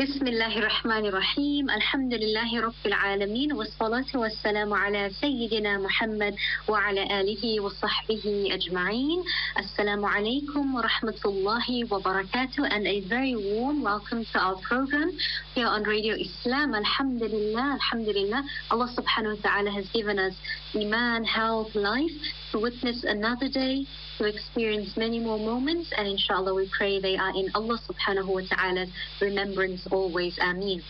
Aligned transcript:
بسم 0.00 0.26
الله 0.26 0.58
الرحمن 0.58 1.06
الرحيم. 1.06 1.70
الحمد 1.70 2.14
لله 2.14 2.60
رب 2.60 2.82
العالمين 2.86 3.52
والصلاة 3.52 4.10
والسلام 4.14 4.72
على 4.72 5.10
سيدنا 5.20 5.78
محمد 5.78 6.34
وعلى 6.68 7.20
آله 7.20 7.60
وصحبه 7.60 8.48
أجمعين. 8.50 9.24
السلام 9.58 10.04
عليكم 10.04 10.74
ورحمة 10.74 11.20
الله 11.24 11.66
وبركاته 11.92 12.64
and 12.64 12.86
a 12.86 13.00
very 13.12 13.36
warm 13.36 13.82
welcome 13.82 14.24
to 14.32 14.38
our 14.40 14.56
program 14.64 15.12
here 15.54 15.68
on 15.68 15.82
Radio 15.84 16.14
Islam. 16.16 16.74
الحمد 16.74 17.22
لله 17.22 17.74
الحمد 17.74 18.08
لله 18.08 18.44
الله 18.72 18.86
سبحانه 18.96 19.28
وتعالى 19.28 19.70
has 19.70 19.84
given 19.92 20.18
us 20.18 20.34
إيمان 20.76 21.26
health 21.26 21.74
life 21.74 22.16
to 22.52 22.58
witness 22.58 23.04
another 23.04 23.48
day 23.52 23.84
to 24.20 24.28
experience 24.28 24.98
many 24.98 25.18
more 25.18 25.38
moments 25.38 25.90
and 25.96 26.06
inshallah 26.06 26.54
we 26.54 26.70
pray 26.76 27.00
they 27.00 27.16
are 27.16 27.30
in 27.30 27.48
Allah 27.54 27.78
subhanahu 27.88 28.28
wa 28.28 28.42
ta'ala's 28.52 28.90
remembrance 29.20 29.86
always. 29.90 30.38
Ameen. 30.42 30.82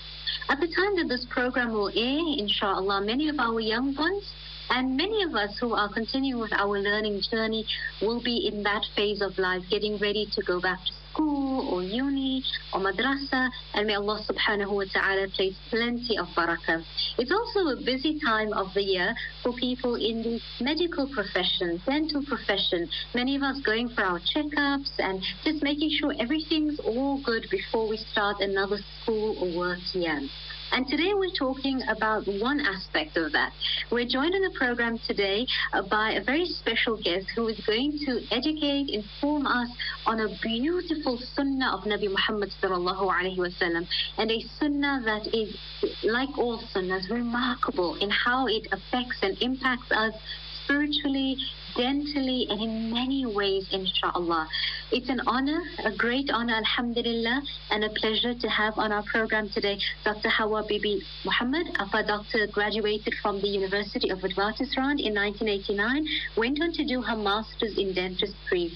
At 0.48 0.58
the 0.58 0.66
time 0.66 0.96
that 0.96 1.06
this 1.08 1.24
program 1.30 1.72
will 1.72 1.90
air, 1.94 2.18
inshallah, 2.38 3.02
many 3.04 3.28
of 3.28 3.38
our 3.38 3.60
young 3.60 3.94
ones 3.94 4.26
and 4.70 4.96
many 4.96 5.22
of 5.22 5.34
us 5.34 5.56
who 5.60 5.74
are 5.74 5.92
continuing 5.92 6.40
with 6.40 6.52
our 6.52 6.80
learning 6.80 7.22
journey 7.30 7.64
will 8.02 8.20
be 8.20 8.50
in 8.52 8.64
that 8.64 8.82
phase 8.96 9.22
of 9.22 9.38
life, 9.38 9.62
getting 9.70 9.96
ready 9.98 10.26
to 10.34 10.42
go 10.42 10.60
back 10.60 10.78
to 10.86 10.99
school 11.12 11.68
or 11.72 11.82
uni 11.82 12.42
or 12.72 12.80
madrasa. 12.80 13.50
And 13.74 13.86
may 13.86 13.94
Allah 13.94 14.20
subhanahu 14.28 14.72
wa 14.72 14.84
ta'ala 14.92 15.28
place 15.28 15.56
plenty 15.70 16.16
of 16.18 16.26
barakah. 16.36 16.84
It's 17.18 17.32
also 17.32 17.70
a 17.70 17.76
busy 17.84 18.18
time 18.20 18.52
of 18.52 18.72
the 18.74 18.82
year 18.82 19.14
for 19.42 19.52
people 19.52 19.94
in 19.94 20.22
the 20.22 20.40
medical 20.60 21.08
profession, 21.12 21.80
dental 21.86 22.24
profession. 22.24 22.88
Many 23.14 23.36
of 23.36 23.42
us 23.42 23.60
going 23.60 23.88
for 23.90 24.02
our 24.02 24.20
checkups 24.20 24.90
and 24.98 25.22
just 25.44 25.62
making 25.62 25.90
sure 25.98 26.14
everything's 26.18 26.78
all 26.80 27.20
good 27.24 27.46
before 27.50 27.88
we 27.88 27.96
start 27.96 28.40
another 28.40 28.78
school 29.02 29.36
or 29.40 29.58
work 29.58 29.78
year. 29.92 30.20
And 30.72 30.86
today 30.86 31.12
we're 31.14 31.34
talking 31.36 31.82
about 31.88 32.26
one 32.26 32.60
aspect 32.60 33.16
of 33.16 33.32
that. 33.32 33.52
We're 33.90 34.06
joined 34.06 34.34
in 34.34 34.42
the 34.42 34.54
program 34.56 34.98
today 35.04 35.46
uh, 35.72 35.82
by 35.82 36.12
a 36.12 36.22
very 36.22 36.46
special 36.46 36.96
guest 36.96 37.26
who 37.34 37.48
is 37.48 37.58
going 37.66 37.98
to 38.06 38.20
educate, 38.30 38.90
inform 38.90 39.46
us 39.46 39.68
on 40.06 40.20
a 40.20 40.28
beautiful 40.40 41.18
sunnah 41.34 41.76
of 41.76 41.84
Nabi 41.84 42.08
Muhammad 42.08 42.50
sallallahu 42.62 43.10
alaihi 43.10 43.36
wasallam, 43.36 43.86
and 44.16 44.30
a 44.30 44.40
sunnah 44.58 45.02
that 45.04 45.26
is, 45.34 45.56
like 46.04 46.38
all 46.38 46.62
sunnahs, 46.72 47.10
remarkable 47.10 47.96
in 47.96 48.10
how 48.10 48.46
it 48.46 48.68
affects 48.70 49.18
and 49.22 49.36
impacts 49.42 49.90
us 49.90 50.14
spiritually, 50.70 51.36
dentally, 51.76 52.46
and 52.48 52.62
in 52.62 52.92
many 52.92 53.26
ways, 53.26 53.66
inshallah. 53.72 54.46
It's 54.92 55.08
an 55.08 55.20
honor, 55.26 55.60
a 55.84 55.90
great 55.96 56.30
honor, 56.30 56.54
alhamdulillah, 56.54 57.42
and 57.70 57.84
a 57.84 57.90
pleasure 57.90 58.34
to 58.34 58.48
have 58.48 58.74
on 58.76 58.92
our 58.92 59.02
program 59.10 59.50
today 59.50 59.78
Dr. 60.04 60.28
Hawa 60.28 60.64
Bibi 60.68 61.02
Muhammad. 61.24 61.66
Apa 61.78 62.04
doctor 62.06 62.46
graduated 62.52 63.14
from 63.20 63.40
the 63.40 63.48
University 63.48 64.10
of 64.10 64.18
Witwatersrand 64.20 65.02
in 65.02 65.14
1989, 65.14 66.06
went 66.36 66.62
on 66.62 66.72
to 66.72 66.84
do 66.84 67.02
her 67.02 67.16
master's 67.16 67.76
in 67.76 67.92
dentistry. 67.92 68.70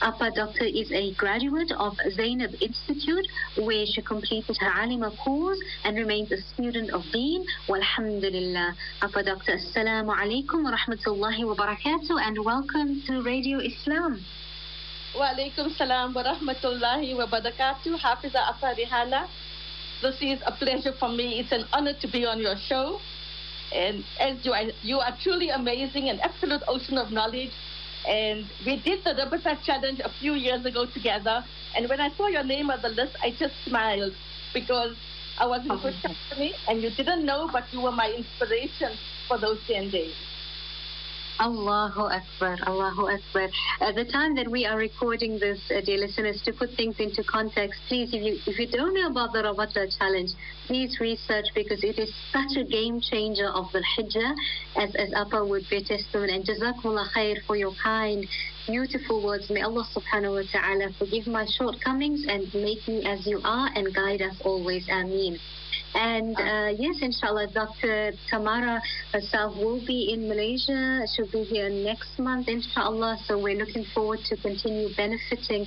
Apa 0.00 0.32
Doctor 0.34 0.64
is 0.64 0.90
a 0.92 1.12
graduate 1.20 1.72
of 1.76 1.92
Zainab 2.16 2.56
Institute 2.62 3.28
where 3.60 3.84
she 3.84 4.00
completed 4.00 4.56
her 4.56 4.72
Alima 4.80 5.12
course 5.22 5.60
and 5.84 5.94
remains 5.94 6.32
a 6.32 6.40
student 6.40 6.88
of 6.90 7.04
Deen. 7.12 7.44
Walhamdulillah. 7.68 8.72
Apa 9.02 9.22
Doctor, 9.22 9.60
Assalamu 9.60 10.08
alaikum 10.16 10.64
wa 10.64 10.72
rahmatullahi 10.72 11.44
wa 11.44 11.52
barakatuh 11.52 12.16
and 12.16 12.42
welcome 12.42 13.02
to 13.04 13.20
Radio 13.20 13.60
Islam. 13.60 14.24
Wa 15.12 15.36
alaikum 15.36 15.68
salam 15.76 16.14
wa 16.14 16.24
rahmatullahi 16.24 17.12
wa 17.14 17.26
barakatuh. 17.28 18.00
Hafiza 18.00 18.40
Apa 18.56 18.72
Rihana. 18.80 19.28
This 20.00 20.16
is 20.22 20.40
a 20.46 20.52
pleasure 20.52 20.96
for 20.98 21.10
me. 21.10 21.40
It's 21.40 21.52
an 21.52 21.68
honor 21.74 21.92
to 22.00 22.08
be 22.08 22.24
on 22.24 22.40
your 22.40 22.56
show. 22.56 23.00
And 23.70 24.02
as 24.18 24.40
you 24.46 24.52
are, 24.52 24.72
you 24.80 24.98
are 24.98 25.12
truly 25.22 25.50
amazing, 25.50 26.08
an 26.08 26.20
absolute 26.20 26.62
ocean 26.66 26.96
of 26.96 27.12
knowledge. 27.12 27.52
And 28.08 28.48
we 28.64 28.76
did 28.76 29.04
the 29.04 29.10
Rabata 29.10 29.62
challenge 29.62 30.00
a 30.00 30.10
few 30.20 30.34
years 30.34 30.64
ago 30.64 30.86
together. 30.86 31.44
And 31.76 31.88
when 31.88 32.00
I 32.00 32.10
saw 32.16 32.26
your 32.28 32.44
name 32.44 32.70
on 32.70 32.80
the 32.82 32.88
list, 32.88 33.16
I 33.22 33.30
just 33.32 33.54
smiled 33.66 34.14
because 34.54 34.96
I 35.38 35.46
was 35.46 35.60
in 35.62 35.76
good 35.78 35.94
company 36.02 36.54
and 36.68 36.82
you 36.82 36.90
didn't 36.90 37.24
know, 37.24 37.48
but 37.52 37.64
you 37.72 37.80
were 37.80 37.92
my 37.92 38.10
inspiration 38.10 38.98
for 39.28 39.38
those 39.38 39.58
10 39.66 39.90
days. 39.90 40.14
Allahu 41.40 42.02
Akbar, 42.02 42.58
Allahu 42.66 43.08
Akbar. 43.08 43.48
At 43.80 43.94
the 43.94 44.04
time 44.04 44.34
that 44.36 44.46
we 44.46 44.66
are 44.66 44.76
recording 44.76 45.38
this, 45.38 45.58
uh, 45.74 45.80
dear 45.80 45.96
listeners, 45.96 46.42
to 46.44 46.52
put 46.52 46.68
things 46.76 46.96
into 47.00 47.24
context, 47.24 47.80
please, 47.88 48.12
if 48.12 48.20
you 48.20 48.36
if 48.46 48.58
you 48.58 48.68
don't 48.68 48.92
know 48.92 49.08
about 49.08 49.32
the 49.32 49.38
Rabata 49.38 49.88
challenge, 49.98 50.32
please 50.66 51.00
research 51.00 51.46
because 51.54 51.82
it 51.82 51.98
is 51.98 52.12
such 52.30 52.60
a 52.60 52.64
game 52.64 53.00
changer 53.00 53.48
of 53.48 53.72
the 53.72 53.82
Hijjah, 53.96 54.34
as, 54.76 54.94
as 54.96 55.14
Appa 55.14 55.42
would 55.42 55.64
be 55.70 55.82
testament. 55.82 56.30
And 56.30 56.44
Jazakumullah 56.44 57.08
khair 57.16 57.36
for 57.46 57.56
your 57.56 57.72
kind, 57.82 58.26
beautiful 58.66 59.24
words. 59.24 59.48
May 59.48 59.62
Allah 59.62 59.88
subhanahu 59.96 60.44
wa 60.44 60.46
ta'ala 60.52 60.92
forgive 60.98 61.26
my 61.26 61.46
shortcomings 61.56 62.26
and 62.28 62.52
make 62.52 62.86
me 62.86 63.06
as 63.06 63.26
you 63.26 63.40
are 63.44 63.70
and 63.74 63.94
guide 63.94 64.20
us 64.20 64.36
always. 64.44 64.86
Ameen. 64.90 65.38
And 65.94 66.36
uh, 66.38 66.70
yes, 66.78 66.96
inshallah, 67.02 67.48
Dr. 67.52 68.12
Tamara 68.30 68.80
herself 69.12 69.56
will 69.56 69.84
be 69.84 70.12
in 70.12 70.28
Malaysia. 70.28 71.02
She'll 71.14 71.30
be 71.30 71.44
here 71.44 71.68
next 71.68 72.18
month, 72.18 72.48
inshallah. 72.48 73.18
So 73.26 73.38
we're 73.38 73.58
looking 73.58 73.84
forward 73.94 74.20
to 74.28 74.36
continue 74.36 74.88
benefiting 74.96 75.66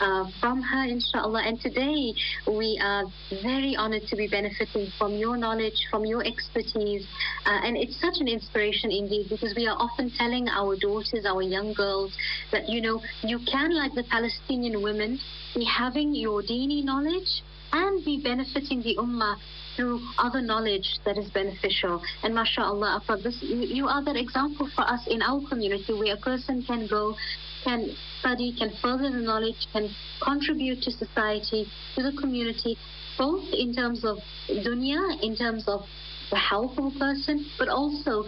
uh, 0.00 0.24
from 0.40 0.62
her, 0.62 0.84
inshallah. 0.84 1.42
And 1.44 1.60
today 1.60 2.14
we 2.46 2.78
are 2.82 3.04
very 3.42 3.74
honored 3.76 4.02
to 4.08 4.16
be 4.16 4.28
benefiting 4.28 4.90
from 4.98 5.14
your 5.14 5.36
knowledge, 5.36 5.86
from 5.90 6.04
your 6.04 6.24
expertise. 6.24 7.06
Uh, 7.44 7.60
and 7.64 7.76
it's 7.76 8.00
such 8.00 8.14
an 8.20 8.28
inspiration 8.28 8.90
indeed 8.90 9.26
because 9.28 9.54
we 9.56 9.66
are 9.66 9.76
often 9.76 10.10
telling 10.16 10.48
our 10.48 10.76
daughters, 10.76 11.24
our 11.26 11.42
young 11.42 11.72
girls, 11.72 12.12
that, 12.52 12.68
you 12.68 12.80
know, 12.80 13.00
you 13.22 13.40
can, 13.50 13.74
like 13.74 13.92
the 13.94 14.04
Palestinian 14.10 14.82
women, 14.82 15.18
be 15.54 15.64
having 15.64 16.14
your 16.14 16.42
dini 16.42 16.84
knowledge 16.84 17.42
and 17.72 18.04
be 18.04 18.20
benefiting 18.22 18.82
the 18.82 18.96
ummah 18.96 19.36
through 19.76 20.00
other 20.18 20.40
knowledge 20.40 20.98
that 21.04 21.18
is 21.18 21.30
beneficial. 21.30 22.02
And 22.22 22.34
mashallah, 22.34 23.02
this, 23.22 23.38
you 23.42 23.88
are 23.88 24.02
that 24.04 24.16
example 24.16 24.68
for 24.74 24.82
us 24.82 25.06
in 25.08 25.22
our 25.22 25.40
community 25.48 25.92
where 25.92 26.14
a 26.14 26.18
person 26.18 26.62
can 26.62 26.86
go, 26.86 27.14
can 27.64 27.90
study, 28.20 28.54
can 28.58 28.70
further 28.82 29.10
the 29.10 29.20
knowledge, 29.20 29.66
can 29.72 29.88
contribute 30.22 30.82
to 30.82 30.90
society, 30.90 31.66
to 31.96 32.02
the 32.02 32.12
community, 32.20 32.76
both 33.18 33.44
in 33.52 33.74
terms 33.74 34.04
of 34.04 34.18
dunya, 34.48 35.22
in 35.22 35.36
terms 35.36 35.64
of 35.68 35.82
a 36.34 36.90
person, 36.98 37.46
but 37.58 37.68
also 37.68 38.24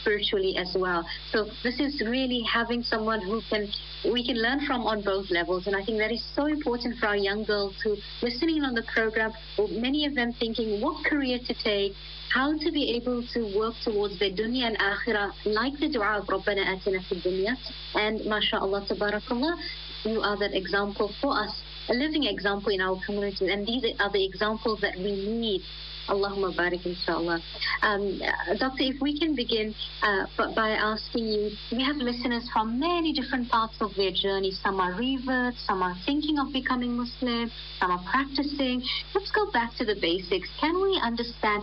spiritually 0.00 0.56
as 0.56 0.76
well. 0.78 1.04
So 1.32 1.46
this 1.62 1.80
is 1.80 2.02
really 2.06 2.42
having 2.42 2.82
someone 2.82 3.20
who 3.20 3.40
can 3.50 3.68
we 4.04 4.24
can 4.24 4.40
learn 4.40 4.60
from 4.66 4.82
on 4.82 5.02
both 5.02 5.30
levels, 5.30 5.66
and 5.66 5.74
I 5.74 5.84
think 5.84 5.98
that 5.98 6.12
is 6.12 6.24
so 6.34 6.46
important 6.46 6.98
for 6.98 7.06
our 7.06 7.16
young 7.16 7.44
girls 7.44 7.74
who 7.82 7.96
listening 8.22 8.62
on 8.62 8.74
the 8.74 8.84
program. 8.94 9.32
Many 9.70 10.06
of 10.06 10.14
them 10.14 10.32
thinking 10.38 10.80
what 10.80 11.04
career 11.06 11.38
to 11.46 11.54
take, 11.54 11.92
how 12.32 12.56
to 12.56 12.70
be 12.70 12.94
able 12.96 13.26
to 13.34 13.58
work 13.58 13.74
towards 13.84 14.18
the 14.18 14.30
dunya 14.32 14.66
and 14.66 14.78
akhirah, 14.78 15.32
like 15.44 15.74
the 15.80 15.88
dua 15.88 16.20
of 16.20 16.26
Rabbana 16.26 16.64
atina 16.64 17.04
fid 17.08 17.22
dunya, 17.22 17.56
and 17.94 18.24
mashallah 18.26 18.86
tabarakallah, 18.86 19.58
you 20.04 20.20
are 20.20 20.38
that 20.38 20.54
example 20.54 21.12
for 21.20 21.36
us, 21.36 21.62
a 21.88 21.94
living 21.94 22.24
example 22.24 22.70
in 22.70 22.80
our 22.80 22.98
community, 23.04 23.50
and 23.50 23.66
these 23.66 23.84
are 23.98 24.12
the 24.12 24.24
examples 24.24 24.80
that 24.82 24.96
we 24.96 25.26
need 25.26 25.62
Allahumma 26.08 26.54
barik 26.54 26.86
inshallah. 26.86 27.40
Um, 27.82 28.20
doctor, 28.58 28.84
if 28.84 29.00
we 29.00 29.18
can 29.18 29.34
begin 29.34 29.74
uh, 30.02 30.26
by 30.54 30.70
asking 30.70 31.26
you, 31.26 31.50
we 31.72 31.82
have 31.82 31.96
listeners 31.96 32.48
from 32.52 32.78
many 32.78 33.12
different 33.12 33.48
parts 33.48 33.74
of 33.80 33.94
their 33.96 34.12
journey. 34.12 34.52
Some 34.52 34.80
are 34.80 34.92
reverts, 34.94 35.58
some 35.66 35.82
are 35.82 35.96
thinking 36.06 36.38
of 36.38 36.52
becoming 36.52 36.96
Muslim, 36.96 37.50
some 37.80 37.90
are 37.90 38.04
practicing. 38.10 38.82
Let's 39.14 39.30
go 39.32 39.50
back 39.50 39.74
to 39.78 39.84
the 39.84 39.96
basics. 40.00 40.48
Can 40.60 40.80
we 40.80 41.00
understand 41.02 41.62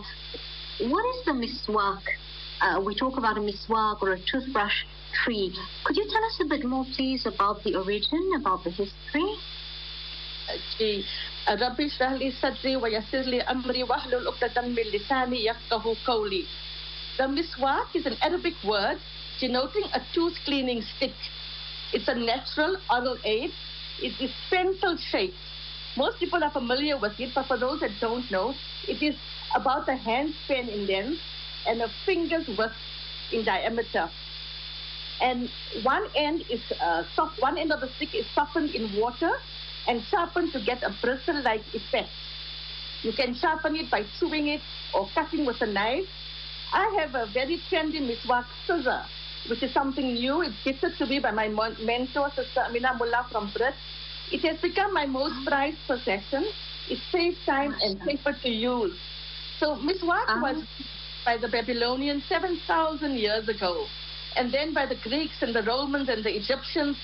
what 0.80 1.04
is 1.14 1.24
the 1.24 1.32
miswak? 1.32 2.02
Uh, 2.60 2.80
we 2.80 2.94
talk 2.94 3.16
about 3.16 3.36
a 3.36 3.40
miswak 3.40 4.02
or 4.02 4.12
a 4.12 4.18
toothbrush 4.30 4.84
tree. 5.24 5.54
Could 5.84 5.96
you 5.96 6.06
tell 6.10 6.24
us 6.24 6.40
a 6.44 6.48
bit 6.48 6.64
more, 6.64 6.84
please, 6.96 7.26
about 7.26 7.62
the 7.64 7.76
origin, 7.76 8.32
about 8.36 8.64
the 8.64 8.70
history? 8.70 9.36
جي 10.78 11.04
ربي 11.49 11.85
اشرح 11.85 12.11
لي 12.11 12.31
صدري 12.31 12.75
ويسر 12.75 13.21
لي 13.21 13.41
امري 13.41 13.83
واحلل 13.83 14.27
عقدة 14.27 14.61
من 14.61 14.75
لساني 14.75 15.45
يفقه 15.45 15.95
قولي. 16.07 16.45
The 17.17 17.27
miswak 17.27 17.95
is 17.95 18.05
an 18.05 18.17
Arabic 18.21 18.55
word 18.63 18.97
denoting 19.39 19.83
a 19.93 20.01
tooth 20.13 20.37
cleaning 20.45 20.81
stick. 20.81 21.15
It's 21.93 22.07
a 22.07 22.15
natural 22.15 22.77
oral 22.89 23.17
aid. 23.23 23.51
It 24.01 24.13
is 24.21 24.31
pencil 24.49 24.95
shaped. 24.97 25.35
Most 25.97 26.19
people 26.19 26.43
are 26.43 26.51
familiar 26.51 26.97
with 26.97 27.19
it, 27.19 27.31
but 27.33 27.45
for 27.47 27.57
those 27.57 27.79
that 27.79 27.91
don't 27.99 28.29
know, 28.31 28.53
it 28.87 29.01
is 29.01 29.15
about 29.55 29.89
a 29.89 29.97
handspan 30.07 30.69
in 30.69 30.87
length 30.87 31.19
and 31.67 31.81
a 31.81 31.89
finger's 32.05 32.47
width 32.57 32.79
in 33.33 33.43
diameter. 33.43 34.09
And 35.21 35.49
one 35.83 36.05
end 36.15 36.45
is 36.49 36.61
uh, 36.79 37.03
soft. 37.15 37.41
One 37.41 37.57
end 37.57 37.71
of 37.73 37.81
the 37.81 37.89
stick 37.95 38.15
is 38.15 38.25
softened 38.33 38.69
in 38.75 38.97
water 38.97 39.31
and 39.88 40.02
sharpen 40.10 40.50
to 40.52 40.60
get 40.64 40.82
a 40.82 40.94
bristle-like 41.02 41.62
effect. 41.72 42.10
You 43.02 43.12
can 43.12 43.34
sharpen 43.34 43.76
it 43.76 43.90
by 43.90 44.04
chewing 44.18 44.48
it 44.48 44.60
or 44.94 45.06
cutting 45.14 45.44
with 45.44 45.60
a 45.60 45.66
knife. 45.66 46.06
I 46.72 46.88
have 47.00 47.14
a 47.14 47.30
very 47.32 47.60
trendy 47.70 48.00
miswak 48.00 48.46
scissor, 48.66 49.02
which 49.48 49.62
is 49.62 49.72
something 49.72 50.14
new. 50.14 50.42
It's 50.42 50.56
gifted 50.64 50.96
to 50.98 51.06
me 51.06 51.20
by 51.20 51.30
my 51.30 51.48
mentor, 51.48 52.30
Sister 52.34 52.62
Amina 52.66 52.96
Mullah 52.98 53.26
from 53.30 53.52
Brit. 53.54 53.74
It 54.32 54.40
has 54.40 54.60
become 54.60 54.94
my 54.94 55.06
most 55.06 55.46
prized 55.46 55.78
possession. 55.86 56.46
It 56.88 56.98
saves 57.12 57.36
time 57.44 57.74
and 57.82 58.00
safer 58.04 58.32
to 58.42 58.48
use. 58.48 58.96
So 59.60 59.76
miswak 59.76 60.24
uh-huh. 60.28 60.40
was 60.42 60.64
by 61.24 61.36
the 61.36 61.48
Babylonians 61.48 62.24
7,000 62.28 63.14
years 63.14 63.48
ago, 63.48 63.86
and 64.36 64.52
then 64.52 64.74
by 64.74 64.86
the 64.86 64.96
Greeks 64.96 65.42
and 65.42 65.54
the 65.54 65.62
Romans 65.62 66.08
and 66.08 66.24
the 66.24 66.34
Egyptians. 66.34 66.96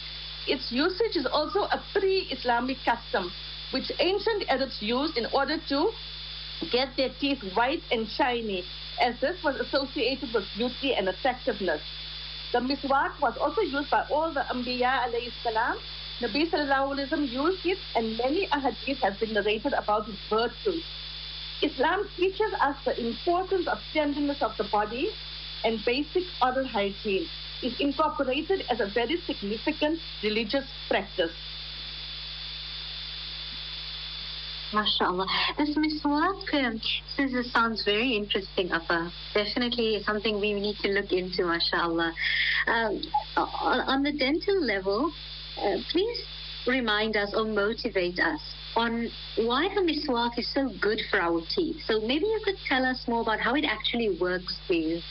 Its 0.46 0.72
usage 0.72 1.16
is 1.16 1.26
also 1.26 1.64
a 1.64 1.82
pre-Islamic 1.92 2.78
custom 2.84 3.30
which 3.72 3.92
ancient 3.98 4.48
Arabs 4.48 4.80
used 4.80 5.16
in 5.16 5.26
order 5.32 5.56
to 5.68 5.92
get 6.70 6.96
their 6.96 7.10
teeth 7.20 7.42
white 7.54 7.82
and 7.92 8.08
shiny, 8.08 8.64
as 9.00 9.18
this 9.20 9.42
was 9.44 9.56
associated 9.60 10.32
with 10.34 10.44
beauty 10.56 10.94
and 10.94 11.08
attractiveness. 11.08 11.80
The 12.52 12.58
miswak 12.58 13.20
was 13.20 13.36
also 13.38 13.60
used 13.60 13.90
by 13.90 14.04
all 14.10 14.32
the 14.32 14.40
Anbiya 14.40 15.06
alayhi 15.06 15.32
salam. 15.42 15.76
Nabi 16.20 16.50
sallallahu 16.50 16.98
alayhi 16.98 17.30
used 17.30 17.64
it 17.64 17.78
and 17.94 18.18
many 18.18 18.46
ahadith 18.48 18.98
have 18.98 19.18
been 19.20 19.32
narrated 19.32 19.72
about 19.72 20.08
its 20.08 20.18
virtues. 20.28 20.84
Islam 21.62 22.08
teaches 22.16 22.52
us 22.60 22.76
the 22.84 22.98
importance 23.06 23.68
of 23.68 23.78
cleanliness 23.92 24.42
of 24.42 24.56
the 24.56 24.64
body 24.64 25.10
and 25.64 25.82
basic 25.84 26.24
oral 26.42 26.66
hygiene 26.66 27.28
is 27.62 27.78
incorporated 27.80 28.64
as 28.70 28.80
a 28.80 28.88
very 28.92 29.20
significant 29.26 29.98
religious 30.22 30.64
practice. 30.88 31.32
MashaAllah. 34.72 35.26
This 35.58 35.76
miswak 35.76 36.54
um, 36.54 36.80
scissor 37.16 37.42
sounds 37.42 37.84
very 37.84 38.12
interesting, 38.12 38.70
Appa. 38.70 39.10
Definitely 39.34 40.02
something 40.04 40.40
we 40.40 40.52
need 40.52 40.76
to 40.82 40.88
look 40.90 41.12
into, 41.12 41.42
MashaAllah. 41.42 42.12
Um, 42.68 43.02
on, 43.36 43.80
on, 43.80 44.02
the 44.02 44.12
dental 44.12 44.64
level, 44.64 45.12
uh, 45.58 45.76
please 45.90 46.22
remind 46.66 47.16
us 47.16 47.34
or 47.34 47.46
motivate 47.46 48.20
us 48.20 48.40
on 48.76 49.08
why 49.36 49.68
the 49.74 49.80
miswak 49.80 50.38
is 50.38 50.48
so 50.54 50.70
good 50.80 51.00
for 51.10 51.20
our 51.20 51.42
teeth. 51.54 51.82
So 51.86 52.00
maybe 52.00 52.26
you 52.26 52.40
could 52.44 52.58
tell 52.68 52.84
us 52.84 53.02
more 53.08 53.22
about 53.22 53.40
how 53.40 53.54
it 53.56 53.64
actually 53.64 54.16
works, 54.20 54.56
please. 54.66 55.02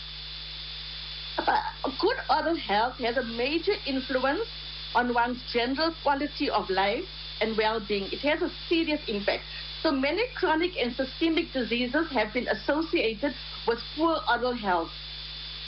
A 1.48 1.92
good 2.02 2.18
oral 2.30 2.58
health 2.58 2.98
has 2.98 3.16
a 3.18 3.24
major 3.24 3.74
influence 3.86 4.48
on 4.94 5.14
one's 5.14 5.42
general 5.54 5.94
quality 6.04 6.50
of 6.50 6.70
life 6.70 7.06
and 7.40 7.56
well-being. 7.56 8.12
It 8.12 8.20
has 8.20 8.42
a 8.42 8.52
serious 8.68 9.00
impact. 9.08 9.44
So 9.82 9.92
many 9.92 10.24
chronic 10.36 10.76
and 10.78 10.94
systemic 10.94 11.54
diseases 11.54 12.12
have 12.12 12.34
been 12.34 12.48
associated 12.50 13.34
with 13.66 13.80
poor 13.96 14.18
oral 14.28 14.54
health. 14.54 14.92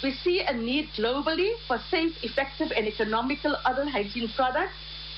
We 0.04 0.12
see 0.12 0.42
a 0.42 0.54
need 0.54 0.90
globally 0.98 1.54
for 1.68 1.78
safe, 1.90 2.22
effective, 2.24 2.72
and 2.76 2.88
economical 2.88 3.56
oral 3.66 3.90
hygiene 3.90 4.30
products, 4.36 4.74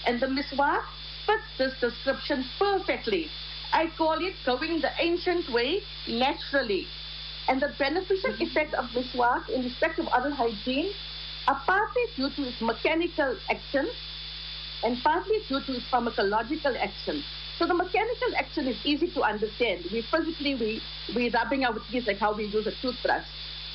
and 0.06 0.19
the 0.19 0.27
miswak 0.27 0.83
fits 1.25 1.57
this 1.57 1.79
description 1.79 2.45
perfectly. 2.59 3.29
I 3.71 3.88
call 3.97 4.23
it 4.23 4.35
going 4.45 4.81
the 4.81 4.91
ancient 4.99 5.49
way 5.49 5.81
naturally. 6.07 6.85
And 7.48 7.62
the 7.62 7.74
beneficial 7.78 8.34
effect 8.40 8.74
of 8.74 8.86
miswak 8.92 9.50
in 9.50 9.63
respect 9.63 10.00
of 10.00 10.07
oral 10.07 10.34
hygiene 10.34 10.92
are 11.48 11.62
partly 11.66 12.04
due 12.16 12.30
to 12.30 12.48
its 12.48 12.62
mechanical 12.62 13.36
action 13.50 13.90
and 14.84 14.98
partly 15.04 15.40
due 15.48 15.62
to 15.62 15.74
its 15.74 15.86
pharmacological 15.92 16.78
action. 16.80 17.24
So 17.57 17.68
the 17.68 17.74
mechanical 17.74 18.36
action 18.38 18.68
is 18.68 18.78
easy 18.84 19.07
to 19.12 19.22
understand. 19.22 19.86
We 19.92 20.01
physically 20.01 20.56
we 20.56 20.81
we 21.16 21.30
rubbing 21.30 21.66
our 21.66 21.78
teeth 21.92 22.07
like 22.07 22.19
how 22.19 22.34
we 22.34 22.45
use 22.45 22.66
a 22.68 22.74
toothbrush. 22.81 23.25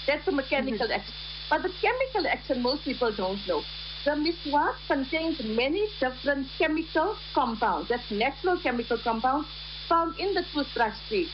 That's 0.06 0.24
the 0.24 0.32
mechanical 0.32 0.86
mm-hmm. 0.86 1.00
action. 1.00 1.14
But 1.50 1.62
the 1.62 1.72
chemical 1.80 2.26
action 2.26 2.62
most 2.62 2.84
people 2.84 3.12
don't 3.12 3.46
know. 3.46 3.62
The 4.04 4.12
miswak 4.12 4.74
contains 4.86 5.40
many 5.44 5.88
different 6.00 6.48
chemical 6.58 7.16
compounds. 7.34 7.88
That's 7.88 8.10
natural 8.10 8.58
chemical 8.58 8.98
compounds 8.98 9.48
found 9.88 10.18
in 10.18 10.34
the 10.34 10.44
toothbrush 10.52 10.96
tree. 11.08 11.28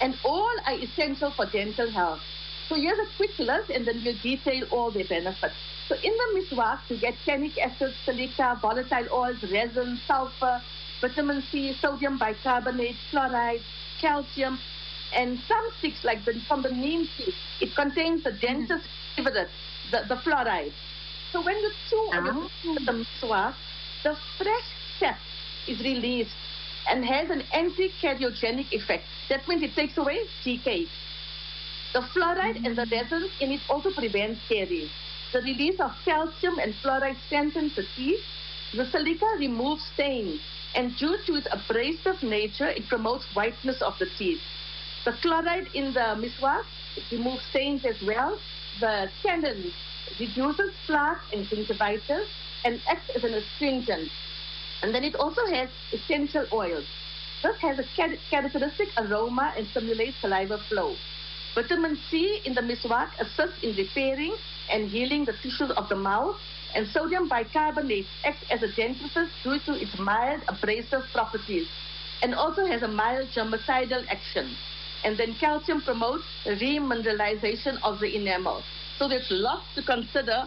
And 0.00 0.16
all 0.24 0.54
are 0.66 0.74
essential 0.74 1.30
for 1.30 1.46
dental 1.46 1.90
health. 1.90 2.20
So 2.68 2.74
here's 2.74 2.98
a 2.98 3.16
quick 3.16 3.38
list 3.38 3.70
and 3.70 3.86
then 3.86 4.02
we'll 4.04 4.18
detail 4.22 4.64
all 4.70 4.90
their 4.90 5.06
benefits. 5.06 5.54
So 5.88 5.94
in 5.94 6.12
the 6.12 6.40
miswak, 6.40 6.80
you 6.88 6.98
get 6.98 7.14
tannic 7.24 7.58
acid, 7.58 7.94
silica, 8.04 8.58
volatile 8.60 9.08
oils, 9.10 9.42
resin, 9.50 9.98
sulfur, 10.06 10.60
vitamin 11.00 11.42
C, 11.50 11.74
sodium 11.80 12.18
bicarbonate, 12.18 12.96
fluoride, 13.10 13.62
calcium, 14.00 14.58
and 15.14 15.38
some 15.48 15.64
sticks 15.78 16.04
like 16.04 16.24
the, 16.26 16.34
from 16.46 16.62
the 16.62 16.70
neem 16.70 17.08
tree, 17.16 17.34
it 17.60 17.74
contains 17.74 18.24
the 18.24 18.32
densest 18.32 18.84
favorite, 19.16 19.48
the, 19.90 20.02
the 20.08 20.16
fluoride. 20.16 20.72
So 21.32 21.42
when 21.42 21.56
you 21.56 21.70
chew 21.88 22.10
uh-huh. 22.12 22.48
the 22.84 23.04
miswak, 23.22 23.54
the 24.04 24.16
fresh 24.36 24.68
sap 24.98 25.18
is 25.66 25.78
released 25.80 26.34
and 26.88 27.04
has 27.04 27.30
an 27.30 27.42
anti-cariogenic 27.52 28.72
effect. 28.72 29.04
That 29.28 29.46
means 29.48 29.62
it 29.62 29.74
takes 29.74 29.96
away 29.98 30.20
decay. 30.44 30.86
The 31.92 32.00
fluoride 32.00 32.64
and 32.64 32.76
the 32.76 32.86
resin 32.90 33.30
in 33.40 33.52
it 33.52 33.60
also 33.68 33.90
prevent 33.90 34.38
caries. 34.48 34.90
The 35.32 35.40
release 35.40 35.80
of 35.80 35.92
calcium 36.04 36.58
and 36.58 36.74
fluoride 36.74 37.16
strengthens 37.26 37.74
the 37.76 37.86
teeth. 37.96 38.24
The 38.74 38.84
silica 38.90 39.26
removes 39.38 39.82
stains, 39.94 40.40
and 40.74 40.96
due 40.96 41.16
to 41.26 41.34
its 41.36 41.48
abrasive 41.50 42.22
nature, 42.22 42.68
it 42.68 42.86
promotes 42.88 43.24
whiteness 43.34 43.80
of 43.80 43.98
the 43.98 44.06
teeth. 44.18 44.40
The 45.04 45.12
chloride 45.12 45.68
in 45.74 45.92
the 45.94 46.16
miswak 46.16 46.64
removes 47.10 47.44
stains 47.50 47.84
as 47.84 47.96
well. 48.02 48.38
The 48.80 49.10
tannin 49.22 49.72
reduces 50.20 50.74
plaque 50.86 51.22
and 51.32 51.46
gingivitis 51.46 52.26
and 52.64 52.80
acts 52.88 53.10
as 53.16 53.24
an 53.24 53.34
astringent. 53.34 54.10
And 54.82 54.94
then 54.94 55.04
it 55.04 55.14
also 55.16 55.46
has 55.46 55.68
essential 55.92 56.46
oils. 56.52 56.86
This 57.42 57.56
has 57.60 57.78
a 57.78 57.84
characteristic 58.30 58.88
aroma 58.96 59.54
and 59.56 59.66
stimulates 59.68 60.16
saliva 60.20 60.58
flow. 60.68 60.94
Vitamin 61.54 61.98
C 62.10 62.40
in 62.44 62.54
the 62.54 62.60
miswak 62.60 63.10
assists 63.18 63.62
in 63.62 63.74
repairing 63.76 64.34
and 64.70 64.88
healing 64.88 65.24
the 65.24 65.32
tissues 65.42 65.70
of 65.76 65.88
the 65.88 65.96
mouth, 65.96 66.36
and 66.74 66.86
sodium 66.88 67.28
bicarbonate 67.28 68.06
acts 68.24 68.44
as 68.50 68.62
a 68.62 68.68
dentifrice 68.68 69.30
due 69.42 69.58
to 69.60 69.72
its 69.72 69.98
mild 69.98 70.42
abrasive 70.48 71.02
properties 71.12 71.66
and 72.22 72.34
also 72.34 72.66
has 72.66 72.82
a 72.82 72.88
mild 72.88 73.28
germicidal 73.34 74.04
action. 74.08 74.54
And 75.04 75.16
then 75.16 75.34
calcium 75.40 75.80
promotes 75.80 76.24
remineralization 76.44 77.78
of 77.82 78.00
the 78.00 78.14
enamel. 78.14 78.62
So 78.98 79.08
there's 79.08 79.30
lots 79.30 79.64
to 79.76 79.82
consider 79.82 80.44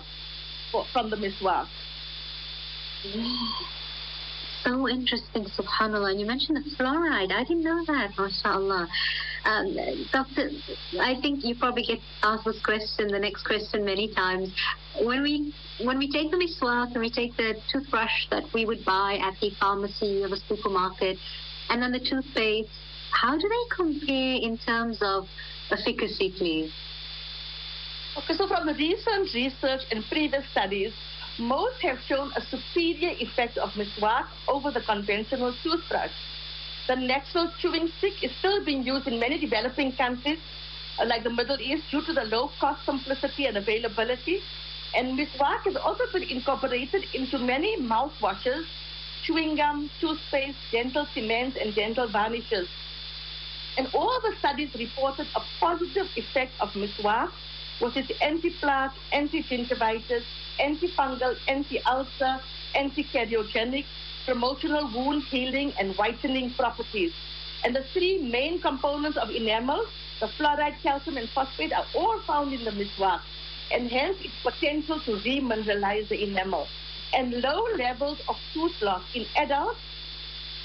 for, 0.71 0.85
from 0.91 1.09
the 1.09 1.15
miswak. 1.15 1.67
So 4.63 4.87
interesting, 4.87 5.45
subhanAllah. 5.45 6.11
And 6.11 6.19
you 6.19 6.25
mentioned 6.25 6.57
the 6.57 6.75
fluoride. 6.75 7.31
I 7.31 7.43
didn't 7.43 7.63
know 7.63 7.83
that, 7.85 8.11
mashallah. 8.17 8.87
Um, 9.43 9.75
Doctor, 10.11 10.49
I 10.99 11.15
think 11.19 11.43
you 11.43 11.55
probably 11.55 11.83
get 11.83 11.99
asked 12.21 12.45
this 12.45 12.61
question, 12.63 13.07
the 13.07 13.19
next 13.19 13.43
question, 13.43 13.83
many 13.83 14.13
times. 14.13 14.53
When 15.01 15.23
we 15.23 15.53
when 15.83 15.97
we 15.97 16.11
take 16.11 16.29
the 16.29 16.37
miswak 16.37 16.91
and 16.91 16.99
we 16.99 17.09
take 17.09 17.35
the 17.37 17.55
toothbrush 17.71 18.27
that 18.29 18.43
we 18.53 18.65
would 18.65 18.85
buy 18.85 19.17
at 19.21 19.33
the 19.41 19.49
pharmacy 19.59 20.21
or 20.21 20.29
the 20.29 20.39
supermarket, 20.47 21.17
and 21.69 21.81
then 21.81 21.91
the 21.91 21.99
toothpaste, 21.99 22.69
how 23.11 23.37
do 23.37 23.49
they 23.49 23.75
compare 23.75 24.35
in 24.35 24.59
terms 24.59 24.99
of 25.01 25.25
efficacy, 25.71 26.33
please? 26.37 26.71
Okay, 28.17 28.33
so 28.33 28.47
from 28.47 28.67
the 28.67 28.73
recent 28.73 29.33
research 29.33 29.81
and 29.89 30.03
previous 30.09 30.43
studies, 30.51 30.93
most 31.39 31.81
have 31.81 31.99
shown 32.07 32.31
a 32.35 32.41
superior 32.41 33.15
effect 33.19 33.57
of 33.57 33.69
miswak 33.71 34.25
over 34.47 34.71
the 34.71 34.81
conventional 34.81 35.53
toothbrush. 35.63 36.11
The 36.87 36.95
natural 36.95 37.51
chewing 37.59 37.89
stick 37.97 38.23
is 38.23 38.31
still 38.39 38.63
being 38.65 38.83
used 38.83 39.07
in 39.07 39.19
many 39.19 39.37
developing 39.39 39.93
countries 39.95 40.39
uh, 40.99 41.05
like 41.05 41.23
the 41.23 41.29
Middle 41.29 41.59
East 41.59 41.83
due 41.89 42.03
to 42.03 42.13
the 42.13 42.23
low 42.25 42.49
cost, 42.59 42.85
simplicity, 42.85 43.45
and 43.45 43.57
availability. 43.57 44.41
And 44.95 45.17
miswak 45.17 45.63
has 45.63 45.75
also 45.77 46.03
been 46.11 46.23
incorporated 46.23 47.05
into 47.13 47.39
many 47.39 47.79
mouthwashes, 47.79 48.65
chewing 49.23 49.55
gum, 49.55 49.89
toothpaste, 49.99 50.57
dental 50.71 51.07
cements, 51.13 51.57
and 51.61 51.73
dental 51.73 52.07
varnishes. 52.09 52.67
And 53.77 53.87
all 53.93 54.19
the 54.21 54.35
studies 54.39 54.69
reported 54.77 55.27
a 55.35 55.41
positive 55.59 56.07
effect 56.17 56.51
of 56.59 56.69
miswak 56.71 57.29
with 57.81 57.97
its 57.97 58.11
anti-plaque, 58.21 58.93
anti-gingivitis, 59.11 60.23
antifungal, 60.59 61.35
anti-ulcer, 61.47 62.39
anti-cariogenic, 62.75 63.85
promotional 64.25 64.89
wound 64.93 65.23
healing 65.23 65.73
and 65.79 65.95
whitening 65.95 66.53
properties. 66.53 67.11
And 67.63 67.75
the 67.75 67.83
three 67.93 68.19
main 68.19 68.61
components 68.61 69.17
of 69.17 69.29
enamel, 69.29 69.85
the 70.19 70.27
fluoride, 70.27 70.81
calcium, 70.81 71.17
and 71.17 71.29
phosphate, 71.29 71.73
are 71.73 71.85
all 71.95 72.19
found 72.21 72.53
in 72.53 72.63
the 72.63 72.71
miswak, 72.71 73.21
and 73.71 73.89
hence 73.89 74.17
its 74.21 74.33
potential 74.43 74.99
to 75.01 75.17
remineralize 75.17 76.07
the 76.09 76.23
enamel. 76.23 76.67
And 77.13 77.41
low 77.41 77.63
levels 77.77 78.19
of 78.29 78.37
tooth 78.53 78.81
loss 78.81 79.03
in 79.13 79.25
adults 79.35 79.79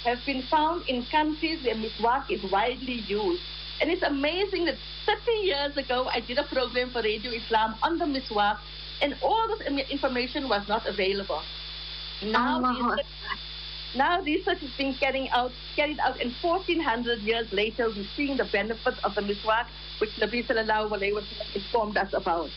have 0.04 0.24
been 0.24 0.42
found 0.42 0.88
in 0.88 1.04
countries 1.06 1.64
where 1.64 1.74
miswak 1.74 2.30
is 2.30 2.42
widely 2.50 3.04
used. 3.08 3.42
And 3.80 3.90
it's 3.90 4.02
amazing 4.02 4.64
that 4.66 4.76
30 5.06 5.30
years 5.42 5.76
ago, 5.76 6.08
I 6.12 6.20
did 6.20 6.38
a 6.38 6.44
program 6.44 6.90
for 6.90 7.02
Radio 7.02 7.30
Islam 7.30 7.74
on 7.82 7.98
the 7.98 8.06
miswak, 8.06 8.58
and 9.02 9.14
all 9.22 9.48
this 9.48 9.60
information 9.90 10.48
was 10.48 10.66
not 10.68 10.86
available. 10.86 11.42
Now, 12.24 12.60
research, 12.60 13.06
now 13.94 14.22
research 14.22 14.62
is 14.62 14.70
being 14.78 14.94
carried 14.94 15.28
out, 15.32 15.52
carried 15.76 15.98
out, 15.98 16.18
and 16.20 16.32
1400 16.40 17.20
years 17.20 17.52
later, 17.52 17.88
we're 17.88 18.06
seeing 18.16 18.36
the 18.38 18.48
benefits 18.50 18.98
of 19.04 19.14
the 19.14 19.20
miswak, 19.20 19.66
which 20.00 20.10
Nabi 20.16 20.46
Sallallahu 20.46 20.92
Alaihi 20.92 21.12
Wasallam 21.12 21.54
informed 21.54 21.96
us 21.98 22.12
about. 22.14 22.48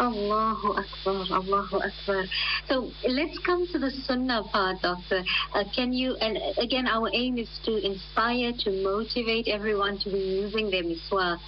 Allahu 0.00 0.72
Akbar, 0.72 1.26
Allahu 1.30 1.76
Akbar. 1.76 2.24
So 2.68 2.90
let's 3.06 3.38
come 3.44 3.66
to 3.72 3.78
the 3.78 3.90
Sunnah 4.06 4.42
part, 4.50 4.80
Doctor. 4.82 5.22
Uh, 5.54 5.64
can 5.74 5.92
you, 5.92 6.16
and 6.16 6.38
again, 6.58 6.86
our 6.86 7.10
aim 7.12 7.38
is 7.38 7.48
to 7.64 7.76
inspire, 7.84 8.52
to 8.64 8.82
motivate 8.82 9.48
everyone 9.48 9.98
to 9.98 10.10
be 10.10 10.18
using 10.18 10.70
their 10.70 10.82
miswak. 10.82 11.38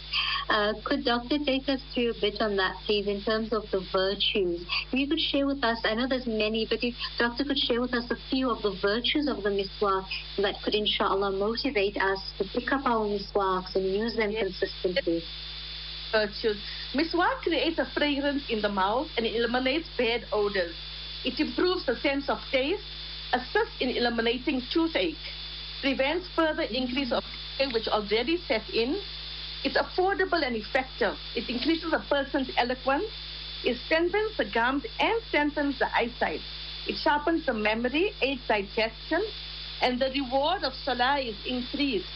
Uh, 0.48 0.74
could 0.84 1.04
Doctor 1.04 1.38
take 1.44 1.68
us 1.68 1.80
through 1.94 2.10
a 2.10 2.20
bit 2.20 2.40
on 2.40 2.56
that, 2.56 2.76
please, 2.86 3.08
in 3.08 3.22
terms 3.22 3.52
of 3.52 3.62
the 3.72 3.80
virtues? 3.92 4.66
If 4.88 4.92
you 4.92 5.08
could 5.08 5.20
share 5.20 5.46
with 5.46 5.64
us, 5.64 5.78
I 5.84 5.94
know 5.94 6.06
there's 6.06 6.26
many, 6.26 6.66
but 6.68 6.78
if 6.82 6.94
Doctor 7.18 7.44
could 7.44 7.58
share 7.58 7.80
with 7.80 7.94
us 7.94 8.04
a 8.10 8.16
few 8.30 8.50
of 8.50 8.62
the 8.62 8.76
virtues 8.82 9.26
of 9.26 9.42
the 9.42 9.50
miswak 9.50 10.04
that 10.38 10.56
could, 10.62 10.74
inshallah, 10.74 11.32
motivate 11.32 11.96
us 11.96 12.20
to 12.38 12.44
pick 12.52 12.72
up 12.72 12.84
our 12.84 13.06
miswaks 13.06 13.74
and 13.74 13.84
use 13.86 14.16
them 14.16 14.30
yes. 14.30 14.44
consistently 14.44 15.22
virtues. 16.14 16.56
Miswak 16.94 17.42
creates 17.42 17.78
a 17.78 17.86
fragrance 17.86 18.42
in 18.48 18.62
the 18.62 18.68
mouth 18.68 19.08
and 19.16 19.26
eliminates 19.26 19.88
bad 19.98 20.24
odors. 20.32 20.74
It 21.24 21.40
improves 21.40 21.84
the 21.86 21.96
sense 21.96 22.28
of 22.28 22.38
taste, 22.52 22.86
assists 23.32 23.74
in 23.80 23.90
eliminating 23.90 24.62
toothache, 24.72 25.24
prevents 25.80 26.26
further 26.36 26.62
increase 26.62 27.10
of 27.10 27.24
decay 27.24 27.72
which 27.72 27.88
already 27.88 28.38
set 28.46 28.62
in. 28.70 29.00
It's 29.64 29.76
affordable 29.76 30.42
and 30.46 30.54
effective. 30.54 31.16
It 31.34 31.48
increases 31.48 31.92
a 31.92 32.04
person's 32.08 32.50
eloquence. 32.56 33.10
It 33.64 33.76
strengthens 33.86 34.36
the 34.36 34.44
gums 34.44 34.84
and 35.00 35.20
strengthens 35.28 35.78
the 35.78 35.88
eyesight. 35.96 36.42
It 36.86 36.96
sharpens 36.96 37.46
the 37.46 37.54
memory, 37.54 38.12
aids 38.20 38.42
digestion, 38.46 39.24
and 39.80 39.98
the 39.98 40.10
reward 40.10 40.62
of 40.64 40.74
salah 40.84 41.18
is 41.18 41.36
increased. 41.46 42.06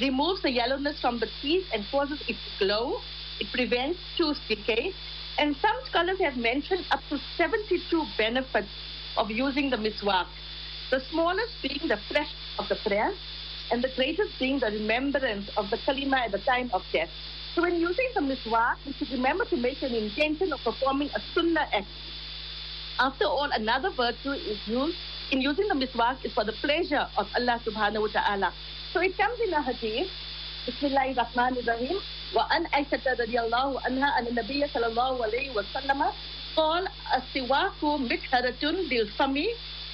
Removes 0.00 0.40
the 0.42 0.50
yellowness 0.50 0.98
from 1.00 1.18
the 1.18 1.28
teeth 1.42 1.66
and 1.74 1.84
causes 1.90 2.20
it 2.26 2.36
to 2.36 2.64
glow 2.64 3.00
it 3.40 3.52
prevents 3.52 3.98
tooth 4.16 4.38
decay. 4.48 4.92
And 5.38 5.54
some 5.56 5.76
scholars 5.88 6.18
have 6.20 6.36
mentioned 6.36 6.84
up 6.90 7.00
to 7.10 7.18
72 7.36 8.04
benefits 8.16 8.68
of 9.16 9.30
using 9.30 9.70
the 9.70 9.76
miswak. 9.76 10.26
The 10.90 11.00
smallest 11.10 11.52
being 11.62 11.86
the 11.86 11.98
freshness 12.08 12.58
of 12.58 12.68
the 12.68 12.76
prayer, 12.76 13.12
and 13.70 13.84
the 13.84 13.90
greatest 13.94 14.38
being 14.38 14.58
the 14.58 14.66
remembrance 14.66 15.48
of 15.56 15.70
the 15.70 15.76
kalima 15.78 16.18
at 16.24 16.32
the 16.32 16.38
time 16.38 16.70
of 16.72 16.82
death. 16.92 17.10
So 17.54 17.62
when 17.62 17.76
using 17.76 18.08
the 18.14 18.20
miswak, 18.20 18.76
we 18.86 18.92
should 18.94 19.10
remember 19.10 19.44
to 19.46 19.56
make 19.56 19.82
an 19.82 19.94
intention 19.94 20.52
of 20.52 20.60
performing 20.64 21.10
a 21.14 21.20
sunnah 21.34 21.68
act. 21.72 21.86
After 22.98 23.26
all, 23.26 23.48
another 23.52 23.90
virtue 23.90 24.32
is 24.32 24.58
used 24.66 24.96
in 25.30 25.40
using 25.40 25.68
the 25.68 25.74
miswak 25.74 26.24
is 26.24 26.32
for 26.32 26.44
the 26.44 26.52
pleasure 26.52 27.06
of 27.16 27.28
Allah 27.36 27.60
subhanahu 27.64 28.00
wa 28.00 28.08
ta'ala. 28.08 28.52
So 28.92 29.00
it 29.00 29.16
comes 29.16 29.38
in 29.46 29.52
a 29.52 29.62
hadith, 29.62 30.10
Bismillahirrahmanirrahim, 30.66 32.00
وأن 32.33 32.65
عائشة 32.73 33.13
رضي 33.19 33.39
الله 33.39 33.81
عنها 33.85 34.19
أن 34.19 34.27
النبي 34.27 34.67
صلى 34.67 34.87
الله 34.87 35.23
عليه 35.23 35.49
وسلم 35.51 36.03
قال 36.55 36.87
السواك 37.15 37.83
مكهرة 37.83 38.63
للفم 38.63 39.37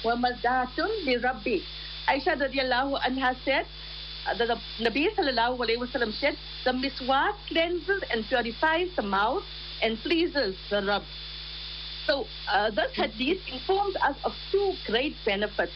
ومزدات 0.04 0.78
لربي 1.06 1.62
Aisha 2.08 2.34
radiallahu 2.34 2.98
anha 3.06 3.36
said 3.44 3.66
that 4.38 4.48
the 4.48 4.58
Nabi 4.82 5.14
sallallahu 5.14 5.58
alayhi 5.64 5.78
wasallam 5.78 6.12
said 6.18 6.36
the 6.64 6.72
miswak 6.72 7.34
cleanses 7.46 8.02
and 8.10 8.24
purifies 8.26 8.88
the 8.96 9.02
mouth 9.02 9.44
and 9.82 9.96
pleases 9.98 10.56
the 10.70 10.82
Rabb. 10.82 11.02
So 12.06 12.26
uh, 12.50 12.70
this 12.70 12.90
hadith 12.96 13.38
informs 13.52 13.94
us 13.96 14.16
of 14.24 14.32
two 14.50 14.72
great 14.86 15.14
benefits, 15.24 15.72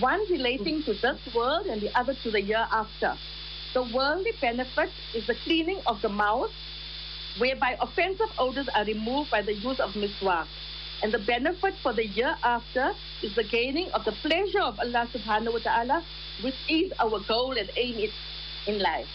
one 0.00 0.20
relating 0.30 0.82
to 0.84 0.94
this 0.94 1.20
world 1.34 1.66
and 1.66 1.82
the 1.82 1.92
other 1.98 2.14
to 2.22 2.30
the 2.30 2.40
year 2.40 2.66
after. 2.72 3.14
The 3.73 3.83
worldly 3.83 4.31
benefit 4.41 4.89
is 5.13 5.27
the 5.27 5.35
cleaning 5.35 5.79
of 5.85 6.01
the 6.01 6.09
mouth, 6.09 6.51
whereby 7.37 7.77
offensive 7.79 8.31
odors 8.37 8.67
are 8.75 8.85
removed 8.85 9.29
by 9.31 9.41
the 9.41 9.53
use 9.53 9.79
of 9.79 9.91
miswak. 9.91 10.47
And 11.01 11.13
the 11.13 11.19
benefit 11.19 11.75
for 11.81 11.93
the 11.93 12.05
year 12.05 12.35
after 12.43 12.91
is 13.21 13.33
the 13.35 13.43
gaining 13.43 13.89
of 13.91 14.03
the 14.03 14.11
pleasure 14.11 14.61
of 14.61 14.79
Allah 14.79 15.07
subhanahu 15.13 15.53
wa 15.53 15.59
ta'ala, 15.59 16.03
which 16.41 16.57
is 16.67 16.91
our 16.99 17.19
goal 17.27 17.57
and 17.57 17.69
aim 17.77 18.09
in 18.67 18.79
life. 18.79 19.07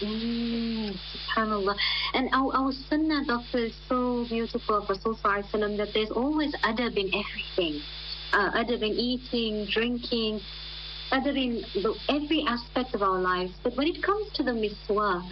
Mm, 0.00 0.96
subhanallah. 1.12 1.76
And 2.14 2.28
our, 2.32 2.54
our 2.56 2.72
sunnah, 2.88 3.24
doctor, 3.26 3.58
is 3.58 3.74
so 3.88 4.24
beautiful 4.28 4.76
of 4.76 4.88
Rasul 4.88 5.14
that 5.14 5.90
there's 5.94 6.10
always 6.10 6.54
adab 6.64 6.96
in 6.96 7.12
everything. 7.14 7.82
Uh, 8.32 8.50
adab 8.52 8.82
in 8.82 8.96
eating, 8.96 9.66
drinking, 9.66 10.40
other 11.12 11.30
in 11.30 11.64
every 12.08 12.44
aspect 12.46 12.94
of 12.94 13.02
our 13.02 13.20
lives. 13.20 13.52
But 13.62 13.76
when 13.76 13.86
it 13.88 14.02
comes 14.02 14.30
to 14.34 14.42
the 14.42 14.52
miswak, 14.52 15.28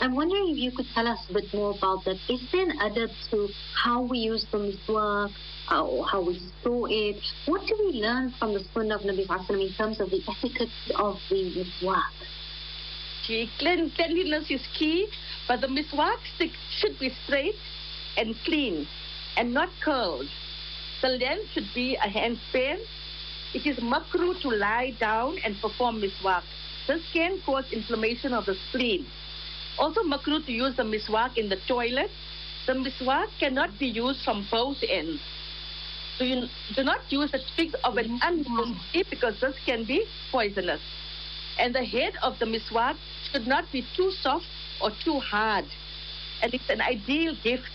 I'm 0.00 0.14
wondering 0.14 0.50
if 0.50 0.58
you 0.58 0.72
could 0.72 0.86
tell 0.94 1.08
us 1.08 1.18
a 1.30 1.32
bit 1.32 1.52
more 1.54 1.74
about 1.76 2.04
that. 2.04 2.18
Is 2.28 2.40
there 2.52 2.68
an 2.68 2.78
adab 2.78 3.10
to 3.30 3.48
how 3.82 4.02
we 4.02 4.18
use 4.18 4.44
the 4.52 4.58
miswak, 4.58 5.32
how, 5.66 5.88
uh, 5.88 6.02
how 6.04 6.22
we 6.22 6.38
store 6.60 6.88
it? 6.90 7.16
What 7.46 7.66
do 7.66 7.76
we 7.78 8.00
learn 8.00 8.34
from 8.38 8.52
the 8.52 8.60
sunnah 8.74 8.96
of 8.96 9.02
Nabi 9.02 9.26
Sallallahu 9.26 9.68
in 9.68 9.74
terms 9.74 10.00
of 10.00 10.10
the 10.10 10.20
etiquette 10.28 10.68
of 10.96 11.16
the 11.30 11.50
miswak? 11.56 12.12
Cleanliness 13.58 14.50
is 14.50 14.60
key, 14.78 15.08
but 15.48 15.60
the 15.60 15.66
miswak 15.66 16.18
stick 16.34 16.50
should 16.78 16.98
be 16.98 17.10
straight 17.24 17.56
and 18.16 18.36
clean 18.44 18.86
and 19.36 19.52
not 19.52 19.70
curled. 19.82 20.28
The 21.02 21.08
length 21.08 21.50
should 21.52 21.68
be 21.74 21.96
a 21.96 22.08
handspan 22.08 22.78
it 23.56 23.66
is 23.66 23.78
makruh 23.78 24.38
to 24.42 24.48
lie 24.50 24.92
down 25.00 25.38
and 25.42 25.56
perform 25.62 26.02
miswak. 26.02 26.42
This 26.86 27.00
can 27.14 27.40
cause 27.46 27.64
inflammation 27.72 28.34
of 28.34 28.44
the 28.44 28.54
spleen. 28.68 29.06
Also 29.78 30.02
makruh 30.02 30.44
to 30.44 30.52
use 30.52 30.76
the 30.76 30.82
miswak 30.82 31.38
in 31.38 31.48
the 31.48 31.56
toilet. 31.66 32.10
The 32.66 32.74
miswak 32.74 33.28
cannot 33.40 33.70
be 33.78 33.86
used 33.86 34.22
from 34.24 34.46
both 34.50 34.76
ends. 34.86 35.22
So 36.18 36.24
you 36.24 36.48
do 36.74 36.84
not 36.84 37.00
use 37.08 37.32
the 37.32 37.40
twigs 37.54 37.74
of 37.82 37.96
an 37.96 38.20
tree 38.92 39.04
because 39.08 39.40
this 39.40 39.56
can 39.64 39.86
be 39.86 40.04
poisonous. 40.30 40.82
And 41.58 41.74
the 41.74 41.84
head 41.84 42.12
of 42.22 42.38
the 42.38 42.44
miswak 42.44 42.96
should 43.30 43.46
not 43.46 43.64
be 43.72 43.86
too 43.96 44.10
soft 44.20 44.44
or 44.82 44.90
too 45.02 45.18
hard. 45.18 45.64
And 46.42 46.52
it's 46.52 46.68
an 46.68 46.82
ideal 46.82 47.34
gift. 47.42 47.72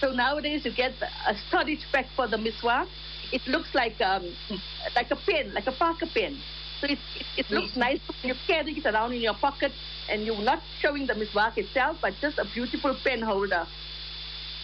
So 0.00 0.10
nowadays 0.12 0.64
you 0.64 0.72
get 0.74 0.94
a 1.00 1.36
storage 1.46 1.86
pack 1.92 2.06
for 2.16 2.26
the 2.26 2.36
miswak 2.36 2.88
it 3.32 3.46
looks 3.46 3.74
like 3.74 4.00
um, 4.00 4.24
like 4.96 5.10
a 5.10 5.16
pen, 5.16 5.52
like 5.54 5.66
a 5.66 5.72
Parker 5.72 6.06
pen. 6.12 6.38
So 6.80 6.86
it, 6.86 6.98
it, 7.16 7.26
it 7.36 7.50
looks 7.50 7.72
mm-hmm. 7.72 7.80
nice 7.80 8.00
when 8.08 8.32
you 8.32 8.34
carry 8.46 8.72
it 8.72 8.86
around 8.86 9.12
in 9.12 9.20
your 9.20 9.34
pocket 9.34 9.72
and 10.08 10.24
you're 10.24 10.42
not 10.42 10.60
showing 10.80 11.06
the 11.06 11.12
miswak 11.12 11.58
itself, 11.58 11.98
but 12.00 12.14
just 12.20 12.38
a 12.38 12.44
beautiful 12.44 12.96
pen 13.04 13.20
holder. 13.20 13.66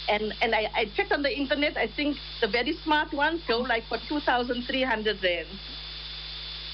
And 0.08 0.32
and 0.40 0.54
I, 0.54 0.68
I 0.74 0.84
checked 0.96 1.12
on 1.12 1.22
the 1.22 1.36
internet. 1.36 1.76
I 1.76 1.88
think 1.88 2.16
the 2.40 2.48
very 2.48 2.76
smart 2.84 3.12
ones 3.12 3.42
go 3.46 3.58
like 3.58 3.84
for 3.84 3.98
2,300 4.08 5.22
rand. 5.22 5.48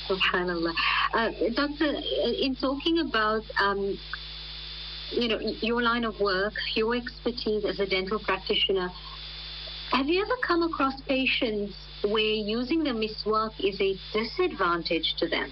Subhanallah. 0.07 0.75
Uh, 1.15 1.31
doctor, 1.55 1.95
in 2.41 2.55
talking 2.57 2.99
about 2.99 3.43
um, 3.59 3.99
you 5.11 5.29
know 5.29 5.39
your 5.41 5.83
line 5.83 6.05
of 6.05 6.21
work, 6.21 6.53
your 6.75 6.95
expertise 6.95 7.65
as 7.65 7.81
a 7.81 7.87
dental 7.87 8.19
practitioner, 8.19 8.91
have 9.93 10.09
you 10.09 10.23
ever 10.23 10.37
come 10.43 10.63
across 10.63 11.01
patients 11.03 11.75
where 12.03 12.21
using 12.23 12.83
the 12.83 12.91
miswak 12.91 13.53
is 13.61 13.79
a 13.81 13.95
disadvantage 14.13 15.15
to 15.19 15.29
them? 15.29 15.51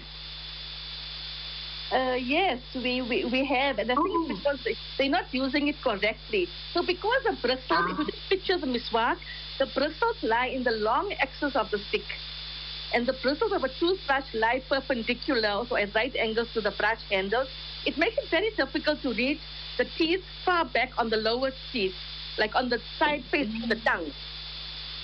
Uh, 1.91 2.15
yes, 2.15 2.59
we, 2.73 3.01
we, 3.01 3.25
we 3.25 3.45
have, 3.45 3.77
and 3.77 3.91
I 3.91 3.95
think 3.95 4.07
oh. 4.07 4.27
because 4.35 4.67
they, 4.97 5.07
are 5.07 5.09
not 5.09 5.25
using 5.31 5.67
it 5.67 5.75
correctly. 5.83 6.47
So 6.73 6.81
because 6.85 7.21
the 7.29 7.37
bristles, 7.41 7.69
ah. 7.69 7.91
if 7.91 7.99
you 7.99 8.05
just 8.05 8.29
picture 8.29 8.57
the 8.57 8.67
miswak, 8.67 9.17
the 9.59 9.67
bristles 9.67 10.17
lie 10.23 10.47
in 10.47 10.63
the 10.63 10.71
long 10.71 11.13
axis 11.19 11.55
of 11.55 11.69
the 11.69 11.77
stick. 11.89 12.05
And 12.93 13.05
the 13.05 13.13
bristles 13.21 13.51
of 13.51 13.63
a 13.63 13.69
toothbrush 13.79 14.33
lie 14.33 14.63
perpendicular, 14.67 15.65
so 15.67 15.75
at 15.75 15.93
right 15.93 16.15
angles 16.15 16.47
to 16.53 16.61
the 16.61 16.71
brush 16.71 17.01
handle. 17.09 17.45
It 17.85 17.97
makes 17.97 18.17
it 18.17 18.29
very 18.29 18.51
difficult 18.57 19.01
to 19.03 19.13
reach 19.13 19.39
the 19.77 19.85
teeth 19.97 20.23
far 20.45 20.65
back 20.65 20.91
on 20.97 21.09
the 21.09 21.17
lower 21.17 21.51
teeth, 21.71 21.95
like 22.37 22.55
on 22.55 22.69
the 22.69 22.79
side 22.97 23.23
facing 23.31 23.67
the 23.69 23.75
tongue. 23.75 24.11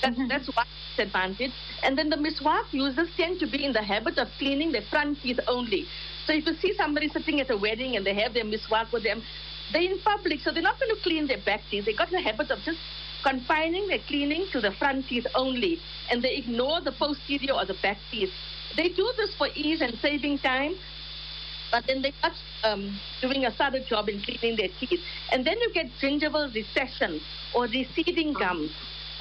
That's, 0.02 0.16
mm-hmm. 0.16 0.28
that's 0.28 0.48
one 0.56 0.66
disadvantage. 0.96 1.52
And 1.84 1.98
then 1.98 2.10
the 2.10 2.18
miswak 2.18 2.72
users 2.72 3.10
tend 3.18 3.40
to 3.40 3.48
be 3.48 3.66
in 3.66 3.74
the 3.74 3.82
habit 3.82 4.18
of 4.18 4.28
cleaning 4.38 4.72
their 4.72 4.84
front 4.90 5.20
teeth 5.22 5.40
only. 5.48 5.86
So 6.26 6.34
if 6.34 6.46
you 6.46 6.54
see 6.56 6.74
somebody 6.76 7.10
sitting 7.10 7.40
at 7.40 7.50
a 7.50 7.58
wedding 7.58 7.96
and 7.96 8.06
they 8.06 8.14
have 8.16 8.34
their 8.34 8.44
miswak 8.44 8.92
with 8.92 9.04
them, 9.04 9.24
they're 9.72 9.82
in 9.82 10.00
public, 10.00 10.40
so 10.42 10.52
they're 10.52 10.62
not 10.62 10.80
going 10.80 10.96
to 10.96 11.02
clean 11.02 11.28
their 11.28 11.42
back 11.46 11.62
teeth. 11.70 11.86
They 11.86 11.94
got 11.94 12.10
the 12.10 12.22
habit 12.22 12.52
of 12.52 12.60
just 12.60 12.80
confining 13.24 13.88
their 13.88 14.00
cleaning 14.08 14.48
to 14.52 14.62
the 14.62 14.72
front 14.72 15.08
teeth 15.08 15.26
only, 15.36 15.80
and 16.10 16.24
they 16.24 16.36
ignore 16.36 16.82
the 16.82 16.94
posterior 16.94 17.54
or 17.54 17.66
the 17.66 17.76
back 17.82 17.98
teeth. 18.12 18.30
They 18.76 18.90
do 18.90 19.12
this 19.18 19.34
for 19.36 19.48
ease 19.56 19.82
and 19.82 19.94
saving 20.02 20.40
time, 20.40 20.76
but 21.72 21.86
then 21.88 22.02
they 22.02 22.14
are 22.24 22.32
um, 22.64 22.98
doing 23.22 23.46
a 23.46 23.52
thorough 23.52 23.84
job 23.88 24.08
in 24.08 24.22
cleaning 24.22 24.58
their 24.58 24.70
teeth. 24.80 25.02
And 25.32 25.46
then 25.46 25.58
you 25.60 25.74
get 25.74 25.88
gingival 26.02 26.54
recession 26.54 27.20
or 27.54 27.64
receding 27.64 28.34
gums. 28.34 28.72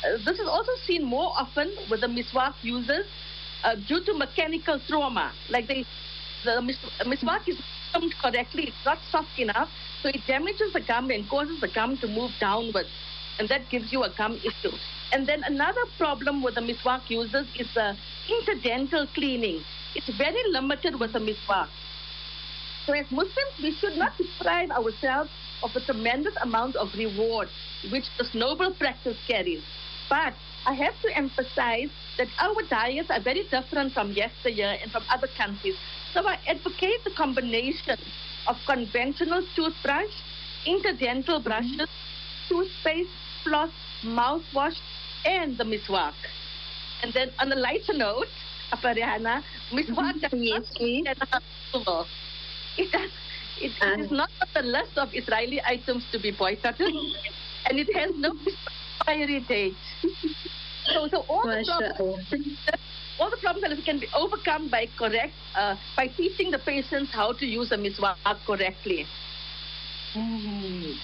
Uh, 0.05 0.19
this 0.25 0.39
is 0.39 0.49
also 0.49 0.73
seen 0.87 1.05
more 1.05 1.33
often 1.37 1.73
with 1.91 2.01
the 2.01 2.07
miswak 2.07 2.55
users 2.63 3.07
uh, 3.65 3.75
due 3.89 4.05
to 4.05 4.15
mechanical 4.15 4.81
trauma. 4.89 5.33
Like 5.51 5.69
they, 5.69 5.85
the 6.45 6.61
mis- 6.63 6.79
miswak 7.05 7.49
is 7.49 7.57
formed 7.93 8.15
correctly, 8.21 8.65
it's 8.69 8.85
not 8.85 8.99
soft 9.11 9.39
enough, 9.39 9.69
so 10.03 10.09
it 10.09 10.21
damages 10.27 10.73
the 10.73 10.81
gum 10.81 11.11
and 11.11 11.29
causes 11.29 11.61
the 11.61 11.69
gum 11.69 11.97
to 11.99 12.07
move 12.07 12.31
downwards. 12.41 12.89
And 13.39 13.49
that 13.49 13.69
gives 13.71 13.93
you 13.93 14.03
a 14.05 14.11
gum 14.17 14.41
issue. 14.45 14.77
And 15.13 15.27
then 15.27 15.43
another 15.45 15.83
problem 15.99 16.43
with 16.43 16.55
the 16.55 16.61
miswak 16.61 17.09
users 17.09 17.47
is 17.59 17.69
the 17.75 17.97
interdental 18.29 19.13
cleaning. 19.15 19.63
It's 19.95 20.11
very 20.17 20.43
limited 20.51 20.99
with 20.99 21.13
the 21.13 21.19
miswak. 21.19 21.69
So 22.87 22.93
as 22.93 23.11
Muslims, 23.11 23.55
we 23.63 23.73
should 23.73 23.97
not 23.97 24.13
deprive 24.17 24.71
ourselves 24.71 25.31
of 25.63 25.75
a 25.75 25.81
tremendous 25.81 26.35
amount 26.43 26.77
of 26.77 26.89
reward 26.95 27.49
which 27.91 28.05
this 28.19 28.35
noble 28.35 28.73
practice 28.75 29.17
carries. 29.27 29.63
But 30.09 30.35
I 30.67 30.75
have 30.75 30.95
to 31.03 31.17
emphasize 31.17 31.91
that 32.19 32.29
our 32.41 32.63
diets 32.69 33.11
are 33.11 33.21
very 33.21 33.45
different 33.51 33.93
from 33.93 34.13
yesteryear 34.13 34.77
and 34.83 34.91
from 34.91 35.05
other 35.11 35.29
countries. 35.37 35.77
So 36.13 36.27
I 36.27 36.39
advocate 36.49 37.05
the 37.05 37.13
combination 37.17 37.99
of 38.49 38.57
conventional 38.67 39.43
toothbrush, 39.55 40.15
interdental 40.67 41.43
brushes, 41.43 41.89
toothpaste, 42.49 43.11
floss, 43.45 43.71
mouthwash, 44.05 44.79
and 45.25 45.57
the 45.59 45.65
miswak. 45.65 46.15
And 47.03 47.13
then 47.13 47.31
on 47.39 47.53
a 47.53 47.57
lighter 47.57 47.95
note, 47.95 48.29
Apa 48.73 48.95
Rihana, 48.95 49.43
miswak 49.71 50.21
does 50.21 50.33
mm-hmm. 50.33 50.43
Yes, 50.43 50.65
please. 50.77 51.05
not 51.07 51.43
it, 52.79 52.93
does, 52.93 53.11
it, 53.61 53.73
it 53.81 54.01
is 54.01 54.11
not 54.11 54.31
on 54.41 54.49
the 54.55 54.63
list 54.63 54.99
of 54.99 55.11
Israeli 55.15 55.63
items 55.65 56.05
to 56.13 56.19
be 56.19 56.31
boycotted, 56.31 56.93
and 57.67 57.79
it 57.79 57.89
has 57.95 58.11
no 58.17 58.33
expiry 59.01 59.41
date. 59.41 59.77
So, 60.87 61.09
so 61.09 61.25
all 61.29 61.43
the 61.43 61.65
problems, 61.67 62.23
all 63.19 63.29
the 63.29 63.37
problems 63.39 63.85
can 63.85 63.99
be 63.99 64.07
overcome 64.15 64.69
by 64.71 64.87
correct 64.97 65.35
uh, 65.57 65.75
by 65.97 66.07
teaching 66.07 66.53
the 66.53 66.61
patients 66.61 67.11
how 67.13 67.33
to 67.33 67.45
use 67.45 67.73
a 67.73 67.77
miswak 67.77 68.15
correctly. 68.47 69.05
Mm. 70.15 70.95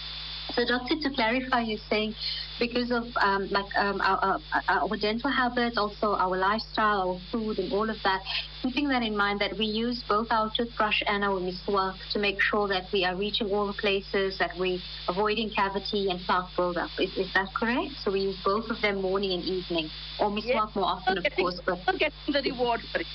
So, 0.55 0.65
doctor, 0.67 0.97
to 1.03 1.11
clarify, 1.11 1.61
you're 1.61 1.79
saying 1.89 2.15
because 2.59 2.91
of 2.91 3.05
um, 3.21 3.49
like 3.51 3.67
um, 3.77 4.01
our, 4.03 4.19
our, 4.23 4.41
our 4.69 4.97
dental 4.97 5.31
habits, 5.31 5.79
also 5.79 6.15
our 6.15 6.37
lifestyle, 6.37 7.11
our 7.13 7.21
food, 7.31 7.59
and 7.59 7.73
all 7.73 7.89
of 7.89 7.97
that, 8.03 8.21
keeping 8.63 8.89
that 8.89 9.03
in 9.03 9.17
mind, 9.17 9.41
that 9.41 9.57
we 9.57 9.65
use 9.65 10.03
both 10.09 10.27
our 10.31 10.51
toothbrush 10.57 11.03
and 11.07 11.25
our 11.25 11.41
miswak 11.41 11.97
to 12.13 12.19
make 12.19 12.41
sure 12.41 12.69
that 12.69 12.85
we 12.93 13.05
are 13.05 13.17
reaching 13.17 13.51
all 13.51 13.67
the 13.67 13.73
places, 13.73 14.39
that 14.39 14.57
we 14.59 14.83
avoiding 15.09 15.51
cavity 15.51 16.09
and 16.11 16.21
plaque 16.21 16.55
buildup. 16.57 16.91
Is, 16.99 17.17
is 17.17 17.33
that 17.33 17.49
correct? 17.55 17.95
So 18.05 18.11
we 18.11 18.21
use 18.21 18.37
both 18.45 18.69
of 18.71 18.81
them 18.83 19.01
morning 19.01 19.33
and 19.33 19.45
evening, 19.45 19.91
or 20.21 20.31
miswak 20.31 20.45
Yes. 20.45 20.77
more 20.77 20.85
often, 20.85 21.19
of 21.19 21.27
course, 21.37 21.61
but 21.65 21.79
not 21.87 21.99
getting 21.99 22.33
the 22.33 22.43
reward 22.43 22.83
for 22.93 23.01
it. 23.01 23.07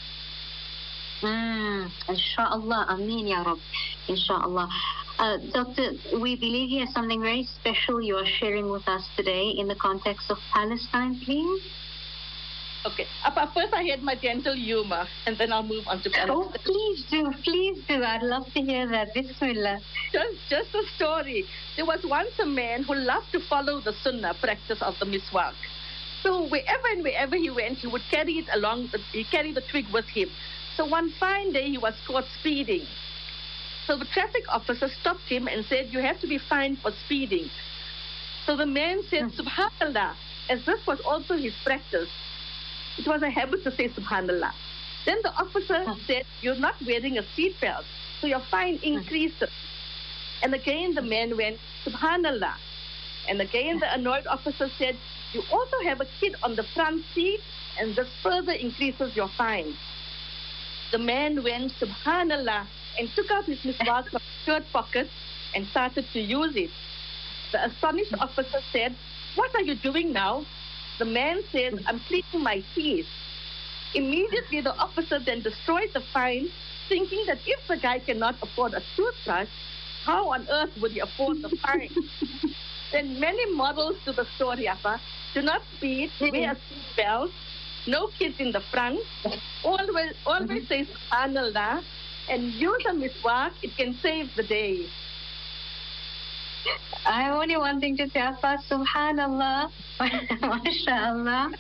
Mm, 1.22 1.90
inshallah, 2.10 2.86
Ameen 2.90 3.28
Ya 3.28 3.42
Rab. 3.42 3.58
Inshallah. 4.08 4.70
Uh, 5.18 5.38
Doctor, 5.52 5.92
we 6.22 6.36
believe 6.36 6.70
you 6.70 6.82
have 6.82 6.90
something 6.94 7.22
very 7.22 7.44
special 7.60 8.02
you 8.02 8.16
are 8.16 8.26
sharing 8.40 8.70
with 8.70 8.88
us 8.88 9.08
today 9.16 9.50
in 9.58 9.68
the 9.68 9.76
context 9.76 10.30
of 10.30 10.38
Palestine, 10.54 11.20
please. 11.26 11.64
Okay. 12.86 13.08
First, 13.54 13.74
I 13.74 13.84
had 13.90 14.04
my 14.04 14.16
gentle 14.16 14.54
humor, 14.54 15.08
and 15.26 15.38
then 15.38 15.52
I'll 15.52 15.64
move 15.64 15.88
on 15.88 16.02
to 16.04 16.10
Palestine. 16.10 16.30
Oh, 16.30 16.44
Palestine. 16.44 16.64
please 16.64 17.06
do, 17.10 17.32
please 17.44 17.84
do. 17.88 18.04
I'd 18.04 18.22
love 18.22 18.46
to 18.54 18.62
hear 18.62 18.88
that. 18.90 19.14
Bismillah. 19.16 19.80
just, 20.14 20.38
just 20.50 20.76
a 20.76 20.84
story. 20.96 21.46
There 21.76 21.86
was 21.86 22.00
once 22.06 22.38
a 22.40 22.46
man 22.46 22.84
who 22.84 22.94
loved 22.94 23.32
to 23.32 23.40
follow 23.50 23.82
the 23.82 23.94
sunnah 24.04 24.36
practice 24.40 24.82
of 24.82 24.94
the 25.00 25.06
miswak. 25.06 25.54
So 26.22 26.48
wherever 26.48 26.88
and 26.94 27.04
wherever 27.04 27.36
he 27.36 27.50
went, 27.50 27.80
he 27.80 27.88
would 27.88 28.04
carry 28.12 28.34
it 28.34 28.46
along. 28.54 28.90
He 29.12 29.24
carried 29.24 29.56
the 29.56 29.62
twig 29.62 29.86
with 29.92 30.06
him. 30.06 30.30
So 30.78 30.86
one 30.86 31.10
fine 31.20 31.52
day, 31.54 31.68
he 31.70 31.78
was 31.78 31.96
caught 32.06 32.26
speeding. 32.40 32.86
So 33.88 33.98
the 33.98 34.06
traffic 34.06 34.44
officer 34.50 34.90
stopped 35.02 35.28
him 35.28 35.48
and 35.48 35.66
said, 35.66 35.92
"You 35.92 36.00
have 36.00 36.20
to 36.22 36.28
be 36.28 36.38
fined 36.38 36.80
for 36.80 36.92
speeding." 36.92 37.50
So 38.46 38.56
the 38.56 38.66
man 38.66 39.02
said, 39.10 39.26
"Subhanallah," 39.40 40.14
as 40.50 40.64
this 40.66 40.86
was 40.86 41.00
also 41.02 41.36
his 41.36 41.56
practice. 41.64 42.10
It 42.98 43.08
was 43.08 43.22
a 43.22 43.30
habit 43.30 43.64
to 43.64 43.72
say 43.72 43.90
Subhanallah. 43.90 44.54
Then 45.06 45.20
the 45.24 45.34
officer 45.44 45.84
Hmm. 45.86 46.00
said, 46.06 46.26
You're 46.42 46.56
not 46.68 46.76
wearing 46.86 47.18
a 47.18 47.24
seatbelt, 47.24 47.86
so 48.20 48.28
your 48.28 48.42
fine 48.56 48.78
increases. 48.84 49.52
And 50.44 50.54
again 50.54 50.94
the 50.94 51.02
man 51.02 51.38
went, 51.38 51.60
Subhanallah. 51.86 52.56
And 53.30 53.42
again 53.42 53.80
the 53.80 53.94
annoyed 53.94 54.28
officer 54.28 54.70
said, 54.78 54.98
You 55.34 55.44
also 55.52 55.78
have 55.84 56.02
a 56.02 56.08
kid 56.20 56.36
on 56.44 56.56
the 56.56 56.64
front 56.64 57.06
seat, 57.14 57.42
and 57.80 57.96
this 57.96 58.10
further 58.22 58.54
increases 58.54 59.16
your 59.16 59.30
fine. 59.30 59.76
The 60.92 60.98
man 60.98 61.44
went, 61.44 61.74
Subhanallah, 61.74 62.66
and 62.98 63.10
took 63.16 63.30
out 63.32 63.46
his 63.46 63.60
miswak 63.60 64.10
from 64.10 64.22
his 64.22 64.46
shirt 64.46 64.64
pocket 64.72 65.10
and 65.54 65.68
started 65.68 66.06
to 66.14 66.20
use 66.20 66.56
it. 66.56 66.70
The 67.52 67.66
astonished 67.66 68.14
officer 68.20 68.60
said, 68.72 68.96
What 69.36 69.54
are 69.56 69.62
you 69.62 69.76
doing 69.76 70.14
now? 70.14 70.46
The 71.00 71.06
man 71.06 71.42
said, 71.52 71.74
I'm 71.86 72.00
cleaning 72.08 72.44
my 72.44 72.64
teeth. 72.74 73.08
Immediately, 73.94 74.62
the 74.62 74.76
officer 74.76 75.20
then 75.20 75.42
destroyed 75.42 75.90
the 75.94 76.02
fine, 76.14 76.48
thinking 76.90 77.24
that 77.28 77.40
if 77.46 77.68
the 77.68 77.78
guy 77.78 78.00
cannot 78.00 78.36
afford 78.42 78.74
a 78.74 78.82
toothbrush, 78.96 79.50
how 80.06 80.30
on 80.30 80.48
earth 80.50 80.72
would 80.82 80.92
he 80.92 81.00
afford 81.00 81.42
the 81.42 81.50
fine? 81.62 81.90
then 82.92 83.20
many 83.20 83.54
models 83.54 83.96
to 84.06 84.14
the 84.14 84.26
story, 84.36 84.68
Appa. 84.68 85.00
Do 85.34 85.42
not 85.42 85.62
speed, 85.76 86.12
hmm. 86.18 86.30
wear 86.32 86.52
a 86.52 86.56
seatbelt, 86.56 87.32
no 87.88 88.08
kids 88.20 88.36
in 88.40 88.52
the 88.52 88.60
front, 88.60 89.00
always, 89.64 90.14
always 90.26 90.68
say 90.68 90.86
subhanallah, 90.86 91.84
and 92.30 92.54
use 92.54 92.84
a 92.90 92.94
miswak, 92.94 93.52
it 93.64 93.76
can 93.78 93.94
save 94.02 94.36
the 94.36 94.44
day. 94.44 94.86
I 97.06 97.30
only 97.30 97.56
one 97.58 97.80
thing 97.80 97.96
to 97.98 98.10
say, 98.10 98.20
Afas, 98.20 98.60
subhanallah, 98.70 99.70
Mashaallah. 100.00 101.54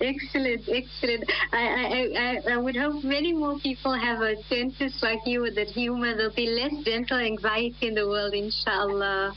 excellent, 0.00 0.62
excellent. 0.68 1.24
I, 1.52 1.58
I, 1.58 2.08
I, 2.18 2.52
I 2.52 2.56
would 2.56 2.76
hope 2.76 3.02
many 3.02 3.32
more 3.32 3.58
people 3.58 3.92
have 3.98 4.20
a 4.20 4.36
dentist 4.48 5.02
like 5.02 5.18
you 5.26 5.42
with 5.42 5.56
that 5.56 5.68
humor. 5.68 6.16
There'll 6.16 6.32
be 6.34 6.46
less 6.46 6.72
dental 6.84 7.18
anxiety 7.18 7.88
in 7.88 7.94
the 7.94 8.06
world, 8.06 8.34
inshallah. 8.34 9.34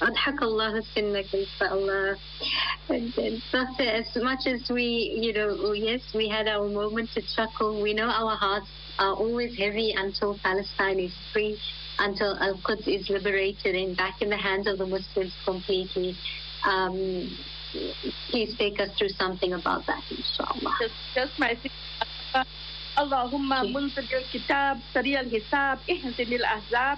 Adhakallahu 0.00 0.82
sinnak, 0.94 1.34
inshallah. 1.34 2.16
And, 2.88 3.12
and 3.18 3.42
as 3.80 4.06
much 4.22 4.46
as 4.46 4.70
we, 4.70 5.18
you 5.20 5.32
know, 5.32 5.72
yes, 5.72 6.00
we 6.14 6.28
had 6.28 6.46
our 6.46 6.68
moment 6.68 7.10
to 7.14 7.22
chuckle. 7.34 7.82
We 7.82 7.92
know 7.92 8.06
our 8.08 8.36
hearts 8.36 8.68
are 8.98 9.14
always 9.14 9.56
heavy 9.58 9.94
until 9.96 10.38
Palestine 10.42 11.00
is 11.00 11.14
free 11.32 11.58
until 11.99 12.37
Al 12.39 12.57
Quds 12.57 12.87
is 12.87 13.09
liberated 13.09 13.75
and 13.75 13.95
back 13.95 14.21
in 14.21 14.29
the 14.29 14.37
hands 14.37 14.67
of 14.67 14.77
the 14.77 14.85
Muslims 14.85 15.33
completely. 15.45 16.15
Um, 16.65 17.37
please 18.29 18.55
take 18.57 18.79
us 18.79 18.89
through 18.97 19.09
something 19.09 19.53
about 19.53 19.85
that, 19.87 20.03
inshallah. 20.09 20.75
just, 20.79 20.93
just 21.15 21.39
my 21.39 21.57
اللهم 22.99 23.73
منزل 23.73 24.05
الكتاب 24.13 24.79
سريع 24.93 25.19
الحساب 25.19 25.79
اهزم 25.89 26.33
الأحزاب 26.33 26.97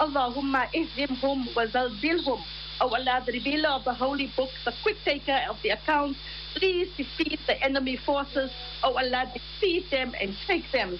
اللهم 0.00 0.56
اهزمهم 0.56 1.46
وزلزلهم 1.56 2.40
Oh 2.80 2.92
Allah, 2.92 3.22
the 3.24 3.32
revealer 3.32 3.68
of 3.68 3.84
the 3.84 3.94
holy 3.94 4.32
book, 4.36 4.50
the 4.64 4.72
quick 4.82 4.96
taker 5.04 5.40
of 5.48 5.56
the 5.62 5.70
account, 5.70 6.16
please 6.56 6.88
defeat 6.96 7.38
the 7.46 7.62
enemy 7.64 7.96
forces. 7.96 8.50
Oh 8.82 8.96
Allah, 8.98 9.30
defeat 9.32 9.88
them 9.92 10.12
and 10.20 10.34
take 10.48 10.72
them. 10.72 10.98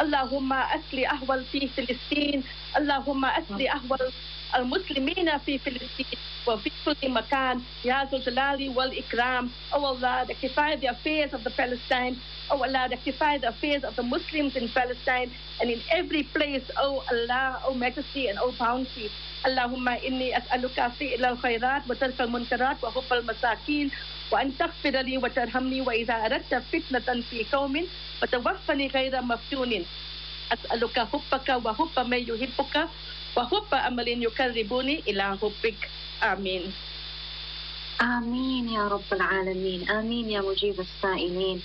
اللهم 0.00 0.52
أسلي 0.52 1.08
أهول 1.10 1.44
في 1.44 1.68
فلسطين. 1.68 2.44
اللهم 2.76 3.24
أسلي 3.24 3.70
أهول 3.72 4.12
المسلمين 4.56 5.38
في 5.38 5.58
فلسطين 5.58 6.18
وفي 6.46 6.70
كل 6.84 7.08
مكان 7.10 7.62
يا 7.84 8.04
ذو 8.12 8.18
الجلال 8.18 8.68
والإكرام 8.76 9.50
Oh 9.72 9.84
Allah, 9.84 10.26
rectify 10.28 10.76
the 10.76 10.86
affairs 10.86 11.32
of 11.32 11.42
the 11.44 11.50
Palestine 11.50 12.16
Oh 12.50 12.62
Allah, 12.62 12.88
rectify 12.90 13.38
the 13.38 13.48
affairs 13.48 13.82
of 13.84 13.96
the 13.96 14.02
Muslims 14.02 14.56
in 14.56 14.68
Palestine 14.68 15.30
and 15.60 15.70
in 15.70 15.80
every 15.90 16.22
place 16.22 16.64
Oh 16.76 17.02
Allah, 17.12 17.60
Oh 17.66 17.74
Majesty 17.74 18.28
and 18.28 18.38
Oh 18.38 18.52
Bounty. 18.58 19.10
اللهم 19.46 19.88
إني 19.88 20.38
أسألك 20.38 20.86
فعل 20.98 21.24
الخيرات 21.24 21.82
وترك 21.90 22.20
المنكرات 22.20 22.84
وحب 22.84 23.12
المساكين 23.12 23.90
وأن 24.30 24.56
تغفر 24.58 24.90
لي 24.90 25.18
وترحمني 25.18 25.80
وإذا 25.80 26.14
أردت 26.14 26.54
فتنة 26.54 27.20
في 27.30 27.44
قوم 27.52 27.86
فتوفني 28.20 28.86
غير 28.86 29.22
مفتون. 29.22 29.84
أسألك 30.52 30.98
حبك 30.98 31.48
وحب 31.66 32.06
من 32.06 32.18
يحبك 32.28 32.88
وحب 33.37 33.73
أمل 33.73 34.07
يقربني 34.07 34.99
إلى 35.07 35.37
حبك 35.37 35.89
آمين 36.23 36.73
آمين 38.01 38.69
يا 38.69 38.87
رب 38.87 39.09
العالمين 39.13 39.89
آمين 39.89 40.29
يا 40.29 40.41
مجيب 40.41 40.79
السائلين 40.79 41.61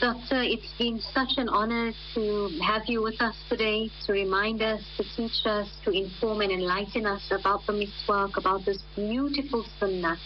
Doctor, 0.00 0.42
it's 0.42 0.72
been 0.78 1.00
such 1.14 1.38
an 1.38 1.48
honor 1.48 1.92
to 2.14 2.48
have 2.60 2.82
you 2.88 3.02
with 3.02 3.22
us 3.22 3.36
today 3.48 3.88
to 4.04 4.12
remind 4.12 4.62
us, 4.62 4.82
to 4.96 5.04
teach 5.16 5.46
us, 5.46 5.68
to 5.84 5.92
inform 5.92 6.40
and 6.40 6.50
enlighten 6.50 7.06
us 7.06 7.22
about 7.30 7.64
the 7.68 7.72
miswak, 7.72 8.36
about 8.36 8.64
this 8.64 8.82
beautiful 8.96 9.64
sunnah. 9.78 10.18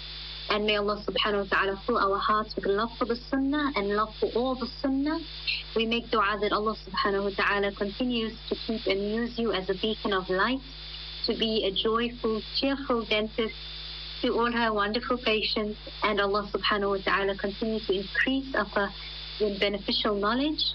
And 0.49 0.65
may 0.65 0.77
Allah 0.77 1.03
subhanahu 1.05 1.45
wa 1.45 1.57
ta'ala 1.57 1.81
fill 1.85 1.99
our 1.99 2.17
hearts 2.17 2.55
with 2.55 2.65
love 2.65 2.89
for 2.97 3.05
the 3.05 3.15
sunnah 3.15 3.71
and 3.75 3.89
love 3.89 4.09
for 4.19 4.31
all 4.35 4.55
the 4.55 4.67
sunnah. 4.81 5.19
We 5.75 5.85
make 5.85 6.09
dua 6.09 6.39
that 6.41 6.51
Allah 6.51 6.75
subhanahu 6.75 7.23
wa 7.25 7.31
ta'ala 7.37 7.71
continues 7.75 8.33
to 8.49 8.55
keep 8.65 8.87
and 8.87 8.99
use 8.99 9.37
you 9.37 9.53
as 9.53 9.69
a 9.69 9.75
beacon 9.75 10.11
of 10.11 10.27
light, 10.29 10.59
to 11.27 11.37
be 11.37 11.65
a 11.65 11.71
joyful, 11.71 12.41
cheerful 12.55 13.05
dentist 13.05 13.53
to 14.23 14.33
all 14.33 14.51
her 14.51 14.73
wonderful 14.73 15.19
patients. 15.19 15.77
And 16.01 16.19
Allah 16.19 16.49
subhanahu 16.51 16.97
wa 16.97 17.03
ta'ala 17.05 17.37
continue 17.37 17.79
to 17.85 17.93
increase 17.93 18.55
our 18.55 18.89
beneficial 19.59 20.15
knowledge 20.15 20.73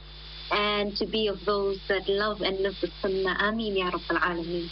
and 0.51 0.97
to 0.97 1.07
be 1.07 1.29
of 1.29 1.45
those 1.45 1.79
that 1.89 2.09
love 2.09 2.41
and 2.43 2.61
live 2.61 2.77
the 2.81 2.91
Sunnah. 3.01 3.37
Ameen 3.41 3.77
Ya 3.77 3.91
Rabbal 3.91 4.21
Alameen. 4.21 4.69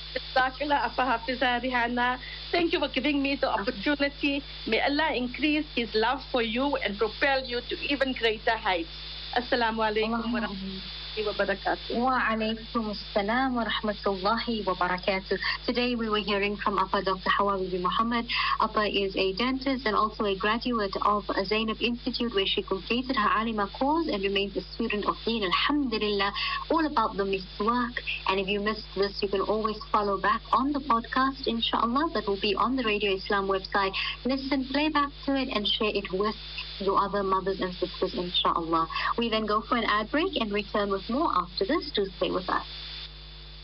Thank 2.50 2.72
you 2.72 2.78
for 2.78 2.88
giving 2.88 3.22
me 3.22 3.37
the 3.40 3.50
opportunity. 3.50 4.42
May 4.66 4.80
Allah 4.80 5.14
increase 5.14 5.66
His 5.74 5.94
love 5.94 6.20
for 6.30 6.42
you 6.42 6.76
and 6.76 6.98
propel 6.98 7.44
you 7.44 7.61
to 7.68 7.74
even 7.92 8.12
greater 8.12 8.56
heights. 8.56 8.90
Assalamu 9.37 9.80
alaikum 9.80 10.80
wabarakatuh. 11.20 12.01
Wa 12.01 12.25
assalam 12.33 13.53
wa 13.53 13.64
rahmatullahi 13.68 14.64
wa 14.64 14.75
barakatuh. 14.75 15.37
Today 15.66 15.94
we 15.94 16.09
were 16.09 16.25
hearing 16.25 16.57
from 16.57 16.79
Appa 16.79 17.03
Dr. 17.05 17.29
Hawabibi 17.29 17.81
Mohamed. 17.81 18.25
Appa 18.61 18.88
is 18.88 19.14
a 19.16 19.35
dentist 19.35 19.85
and 19.85 19.94
also 19.94 20.25
a 20.25 20.35
graduate 20.37 20.96
of 21.05 21.25
Zainab 21.44 21.77
Institute 21.83 22.35
where 22.35 22.46
she 22.46 22.62
completed 22.62 23.16
her 23.16 23.29
Alima 23.29 23.68
course 23.79 24.09
and 24.09 24.22
remains 24.22 24.57
a 24.57 24.62
student 24.72 25.05
of 25.05 25.16
Deen. 25.27 25.44
Alhamdulillah, 25.44 26.33
all 26.70 26.87
about 26.87 27.16
the 27.16 27.25
miswak. 27.25 28.01
And 28.29 28.40
if 28.40 28.48
you 28.48 28.61
missed 28.61 28.88
this, 28.96 29.12
you 29.20 29.29
can 29.29 29.42
always 29.42 29.77
follow 29.92 30.18
back 30.18 30.40
on 30.53 30.72
the 30.72 30.81
podcast, 30.81 31.46
inshallah. 31.46 32.11
That 32.14 32.27
will 32.27 32.40
be 32.40 32.55
on 32.55 32.77
the 32.77 32.85
Radio 32.85 33.12
Islam 33.12 33.48
website. 33.48 33.92
Listen, 34.25 34.64
play 34.72 34.88
back 34.88 35.11
to 35.27 35.37
it 35.37 35.48
and 35.53 35.66
share 35.66 35.92
it 35.92 36.11
with 36.11 36.37
your 36.85 36.99
other 36.99 37.23
mothers 37.23 37.61
and 37.61 37.73
sisters, 37.75 38.14
inshallah. 38.14 38.88
We 39.18 39.29
then 39.29 39.47
go 39.47 39.61
for 39.61 39.77
an 39.77 39.85
ad 39.85 40.11
break 40.11 40.37
and 40.40 40.53
return 40.53 40.90
with 40.90 41.09
more 41.09 41.31
after 41.35 41.64
this. 41.64 41.90
Do 41.95 42.07
stay 42.16 42.31
with 42.31 42.49
us. 42.49 42.66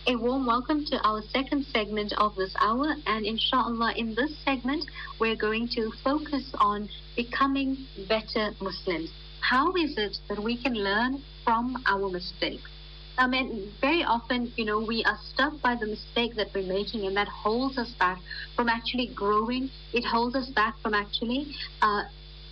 A 0.06 0.16
warm 0.16 0.46
welcome 0.46 0.86
to 0.86 0.96
our 1.06 1.20
second 1.34 1.66
segment 1.66 2.14
of 2.16 2.34
this 2.34 2.54
hour, 2.60 2.94
and 3.06 3.26
inshallah, 3.26 3.92
in 3.96 4.14
this 4.14 4.32
segment, 4.42 4.86
we're 5.20 5.36
going 5.36 5.68
to 5.74 5.92
focus 6.02 6.50
on 6.58 6.88
becoming 7.14 7.86
better 8.08 8.52
Muslims. 8.60 9.10
How 9.40 9.72
is 9.74 9.98
it 9.98 10.16
that 10.28 10.42
we 10.42 10.56
can 10.62 10.74
learn 10.74 11.22
from 11.44 11.82
our 11.86 12.08
mistakes? 12.08 12.70
I 13.18 13.26
mean, 13.26 13.72
very 13.80 14.04
often, 14.04 14.52
you 14.56 14.64
know, 14.64 14.78
we 14.78 15.04
are 15.04 15.18
stuck 15.34 15.60
by 15.60 15.74
the 15.74 15.86
mistake 15.86 16.36
that 16.36 16.54
we're 16.54 16.66
making, 16.66 17.04
and 17.04 17.16
that 17.16 17.28
holds 17.28 17.76
us 17.76 17.90
back 17.98 18.20
from 18.54 18.68
actually 18.68 19.08
growing. 19.08 19.70
It 19.92 20.04
holds 20.04 20.36
us 20.36 20.48
back 20.50 20.76
from 20.80 20.94
actually 20.94 21.54
uh, 21.82 22.04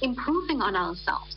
improving 0.03 0.61
on 0.61 0.77
ourselves. 0.77 1.37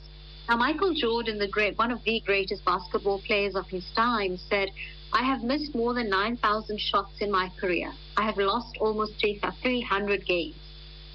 Now, 0.50 0.58
Michael 0.58 0.94
Jordan, 0.94 1.38
the 1.38 1.48
great, 1.48 1.78
one 1.78 1.92
of 1.92 2.04
the 2.04 2.22
greatest 2.26 2.66
basketball 2.66 3.22
players 3.22 3.56
of 3.56 3.68
his 3.68 3.86
time, 3.96 4.38
said, 4.50 4.70
I 5.14 5.24
have 5.24 5.44
missed 5.44 5.76
more 5.76 5.94
than 5.94 6.10
9,000 6.10 6.80
shots 6.80 7.22
in 7.22 7.32
my 7.32 7.52
career. 7.60 7.92
I 8.18 8.24
have 8.24 8.38
lost 8.38 8.78
almost 8.80 9.14
300 9.22 10.20
uh, 10.20 10.24
games. 10.26 10.56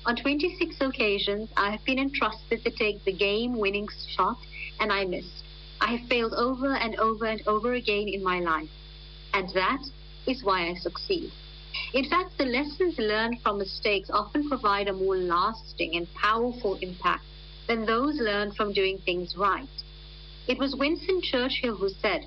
On 0.07 0.14
26 0.14 0.76
occasions, 0.80 1.48
I 1.57 1.70
have 1.70 1.85
been 1.85 1.98
entrusted 1.98 2.64
to 2.64 2.70
take 2.70 3.04
the 3.04 3.12
game 3.12 3.59
winning 3.59 3.88
shot, 4.16 4.37
and 4.78 4.92
I 4.92 5.04
missed. 5.04 5.42
I 5.80 5.96
have 5.96 6.09
failed 6.09 6.35
over 6.35 6.74
and 6.74 6.94
over 6.96 7.24
and 7.26 7.42
over 7.46 7.72
again 7.74 8.09
in 8.09 8.22
my 8.22 8.40
life. 8.40 8.70
And 9.33 9.48
that 9.50 9.83
is 10.26 10.44
why 10.44 10.68
I 10.68 10.74
succeed. 10.74 11.33
In 11.92 12.09
fact, 12.09 12.38
the 12.38 12.44
lessons 12.44 12.98
learned 12.98 13.42
from 13.42 13.59
mistakes 13.59 14.11
often 14.11 14.48
provide 14.48 14.88
a 14.88 14.92
more 14.92 15.16
lasting 15.16 15.96
and 15.96 16.07
powerful 16.14 16.76
impact 16.76 17.24
than 17.66 17.87
those 17.87 18.16
learned 18.16 18.57
from 18.57 18.72
doing 18.72 18.98
things 18.98 19.37
right. 19.37 19.68
It 20.46 20.59
was 20.59 20.77
Winston 20.77 21.20
Churchill 21.22 21.77
who 21.77 21.88
said, 21.88 22.27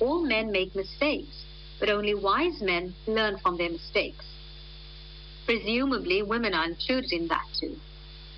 All 0.00 0.22
men 0.22 0.50
make 0.50 0.74
mistakes, 0.74 1.44
but 1.80 1.88
only 1.88 2.14
wise 2.14 2.60
men 2.60 2.94
learn 3.06 3.38
from 3.38 3.56
their 3.56 3.70
mistakes. 3.70 4.24
Presumably, 5.46 6.22
women 6.22 6.54
are 6.54 6.66
included 6.66 7.12
in 7.12 7.28
that 7.28 7.46
too. 7.58 7.76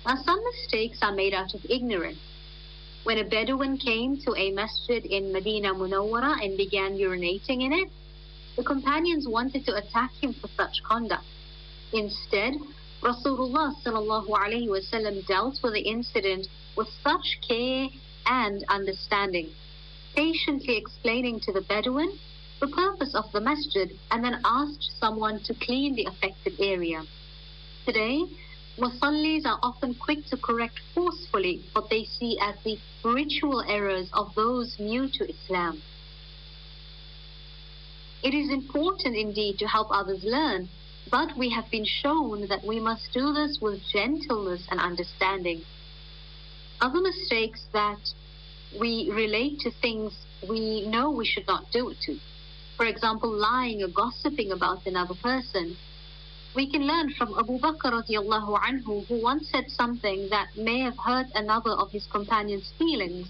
Now, 0.05 0.15
some 0.23 0.41
mistakes 0.43 0.99
are 1.01 1.13
made 1.13 1.33
out 1.33 1.53
of 1.53 1.65
ignorance. 1.69 2.19
When 3.03 3.17
a 3.17 3.23
Bedouin 3.23 3.77
came 3.77 4.17
to 4.25 4.35
a 4.35 4.51
masjid 4.51 5.05
in 5.05 5.31
Medina 5.31 5.73
Munawwara 5.73 6.43
and 6.43 6.57
began 6.57 6.97
urinating 6.97 7.63
in 7.63 7.73
it, 7.73 7.89
the 8.57 8.63
companions 8.63 9.27
wanted 9.27 9.65
to 9.65 9.75
attack 9.75 10.11
him 10.21 10.33
for 10.33 10.49
such 10.57 10.83
conduct. 10.83 11.23
Instead, 11.93 12.53
Rasulullah 13.01 13.75
wasallam 13.83 15.25
dealt 15.27 15.61
with 15.61 15.73
the 15.73 15.81
incident 15.81 16.47
with 16.75 16.89
such 17.03 17.39
care 17.47 17.89
and 18.25 18.63
understanding, 18.69 19.49
patiently 20.15 20.77
explaining 20.77 21.39
to 21.41 21.51
the 21.51 21.61
Bedouin 21.61 22.17
the 22.59 22.67
purpose 22.67 23.13
of 23.13 23.31
the 23.31 23.41
masjid 23.41 23.91
and 24.09 24.23
then 24.23 24.41
asked 24.43 24.91
someone 24.99 25.39
to 25.43 25.53
clean 25.53 25.95
the 25.95 26.05
affected 26.05 26.53
area. 26.59 27.03
Today, 27.85 28.25
Musallis 28.77 29.45
are 29.45 29.59
often 29.61 29.95
quick 29.95 30.25
to 30.27 30.37
correct 30.37 30.79
forcefully 30.93 31.63
what 31.73 31.89
they 31.89 32.03
see 32.03 32.37
as 32.41 32.55
the 32.63 32.77
ritual 33.03 33.61
errors 33.61 34.09
of 34.13 34.33
those 34.35 34.75
new 34.79 35.07
to 35.09 35.29
Islam. 35.29 35.81
It 38.23 38.33
is 38.33 38.49
important 38.49 39.15
indeed 39.15 39.59
to 39.59 39.67
help 39.67 39.87
others 39.91 40.23
learn, 40.23 40.69
but 41.09 41.37
we 41.37 41.49
have 41.49 41.69
been 41.71 41.85
shown 41.85 42.47
that 42.47 42.65
we 42.65 42.79
must 42.79 43.11
do 43.13 43.33
this 43.33 43.59
with 43.61 43.81
gentleness 43.91 44.67
and 44.69 44.79
understanding. 44.79 45.61
Other 46.81 47.01
mistakes 47.01 47.61
that 47.73 47.99
we 48.79 49.09
relate 49.11 49.59
to 49.61 49.71
things 49.71 50.13
we 50.47 50.87
know 50.87 51.09
we 51.09 51.25
should 51.25 51.47
not 51.47 51.71
do 51.71 51.89
it 51.89 51.97
to. 52.01 52.19
For 52.75 52.85
example, 52.85 53.31
lying 53.31 53.81
or 53.81 53.87
gossiping 53.87 54.51
about 54.51 54.85
another 54.85 55.15
person. 55.15 55.77
We 56.55 56.69
can 56.69 56.87
learn 56.87 57.13
from 57.13 57.37
Abu 57.37 57.59
Bakr 57.59 57.91
radiallahu 57.91 58.59
anhu, 58.59 59.05
who 59.07 59.21
once 59.21 59.49
said 59.51 59.69
something 59.69 60.29
that 60.29 60.47
may 60.55 60.79
have 60.79 60.97
hurt 60.97 61.27
another 61.35 61.71
of 61.71 61.91
his 61.91 62.05
companions' 62.07 62.71
feelings. 62.77 63.27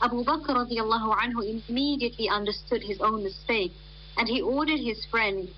Abu 0.00 0.24
Bakr 0.24 0.54
radiallahu 0.54 1.16
anhu 1.16 1.62
immediately 1.68 2.28
understood 2.28 2.82
his 2.82 3.00
own 3.00 3.22
mistake 3.24 3.72
and 4.16 4.28
he 4.28 4.40
ordered 4.40 4.80
his 4.80 5.04
friend 5.04 5.48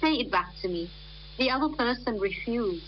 Say 0.00 0.14
it 0.14 0.30
back 0.30 0.54
to 0.62 0.68
me. 0.68 0.90
The 1.38 1.50
other 1.50 1.68
person 1.68 2.18
refused. 2.18 2.84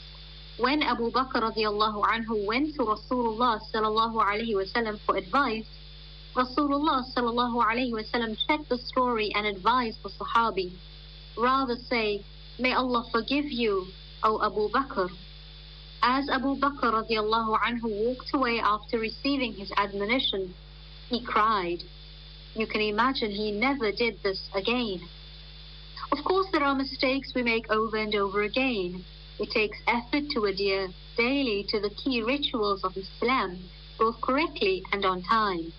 When 0.58 0.82
Abu 0.82 1.10
Bakr 1.10 1.40
radiallahu 1.40 2.04
anhu 2.04 2.46
went 2.46 2.74
to 2.74 2.82
Rasulullah 2.82 3.60
sallallahu 3.72 4.20
alayhi 4.22 4.54
wasallam 4.54 4.98
for 5.06 5.16
advice, 5.16 5.66
Rasulullah 6.36 7.04
sallallahu 7.14 7.64
alayhi 7.64 7.92
wasallam 7.92 8.36
checked 8.46 8.68
the 8.68 8.78
story 8.78 9.32
and 9.34 9.46
advised 9.46 10.02
the 10.02 10.10
Sahabi. 10.10 10.72
Rather 11.36 11.76
say, 11.88 12.22
May 12.58 12.74
Allah 12.74 13.06
forgive 13.10 13.46
you, 13.50 13.86
O 14.22 14.42
Abu 14.44 14.68
Bakr. 14.68 15.08
As 16.02 16.28
Abu 16.28 16.56
Bakr 16.56 16.92
radiallahu 16.92 17.58
anhu 17.60 17.88
walked 18.04 18.34
away 18.34 18.60
after 18.60 18.98
receiving 18.98 19.54
his 19.54 19.72
admonition, 19.76 20.54
he 21.08 21.24
cried. 21.24 21.82
You 22.54 22.66
can 22.66 22.80
imagine 22.80 23.30
he 23.30 23.50
never 23.50 23.92
did 23.92 24.22
this 24.22 24.48
again. 24.54 25.00
Of 26.12 26.24
course, 26.24 26.46
there 26.52 26.64
are 26.64 26.74
mistakes 26.74 27.34
we 27.34 27.42
make 27.42 27.70
over 27.70 27.96
and 27.96 28.14
over 28.14 28.42
again. 28.42 29.04
It 29.38 29.50
takes 29.50 29.78
effort 29.86 30.24
to 30.30 30.44
adhere 30.44 30.88
daily 31.16 31.64
to 31.68 31.80
the 31.80 31.90
key 31.90 32.22
rituals 32.22 32.82
of 32.84 32.96
Islam, 32.96 33.58
both 33.98 34.20
correctly 34.20 34.82
and 34.92 35.04
on 35.04 35.22
time, 35.22 35.72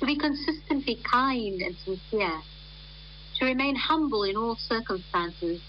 to 0.00 0.06
be 0.06 0.16
consistently 0.16 0.96
kind 1.10 1.60
and 1.62 1.76
sincere, 1.84 2.40
to 3.38 3.44
remain 3.44 3.76
humble 3.76 4.24
in 4.24 4.36
all 4.36 4.56
circumstances, 4.56 5.60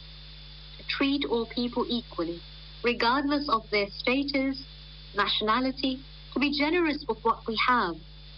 to 0.78 0.84
treat 0.88 1.26
all 1.26 1.46
people 1.46 1.86
equally, 1.88 2.42
regardless 2.84 3.48
of 3.50 3.70
their 3.70 3.88
status, 3.90 4.64
nationality, 5.16 6.00
to 6.34 6.40
be 6.40 6.58
generous 6.58 7.06
with 7.08 7.18
what 7.24 7.46
we 7.48 7.58
have, 7.68 7.96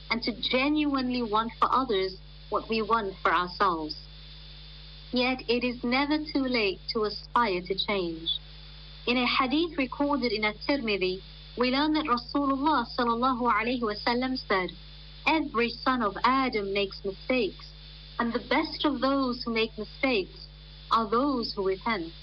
and 0.10 0.22
to 0.24 0.32
genuinely 0.34 1.22
want 1.22 1.52
for 1.60 1.70
others 1.72 2.18
what 2.50 2.68
we 2.70 2.82
want 2.82 3.14
for 3.22 3.34
ourselves. 3.34 3.96
Yet 5.14 5.44
it 5.50 5.66
is 5.66 5.84
never 5.84 6.18
too 6.20 6.46
late 6.46 6.80
to 6.94 7.04
aspire 7.04 7.62
to 7.62 7.76
change. 7.76 8.40
In 9.06 9.18
a 9.18 9.26
hadith 9.26 9.78
recorded 9.78 10.32
in 10.32 10.46
At-Tirmidhi, 10.46 11.22
we 11.58 11.70
learn 11.70 11.94
that 11.94 12.06
Rasulullah 12.06 12.86
sallallahu 12.98 13.42
alaihi 13.42 13.82
wasallam 13.82 14.38
said, 14.48 14.72
"Every 15.28 15.70
son 15.70 16.02
of 16.02 16.18
Adam 16.24 16.72
makes 16.72 17.04
mistakes, 17.04 17.66
and 18.20 18.32
the 18.32 18.40
best 18.40 18.86
of 18.86 19.02
those 19.02 19.44
who 19.44 19.52
make 19.52 19.78
mistakes 19.78 20.48
are 20.92 21.10
those 21.10 21.54
who 21.54 21.68
repent." 21.68 22.14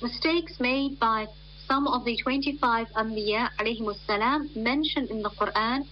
Mistakes 0.00 0.60
made 0.60 1.00
by 1.00 1.26
some 1.66 1.88
of 1.88 2.04
the 2.04 2.16
25 2.16 2.88
Anbiya 2.92 3.50
alayhimussalam 3.58 4.54
mentioned 4.54 5.10
in 5.10 5.22
the 5.22 5.30
Quran 5.30 5.86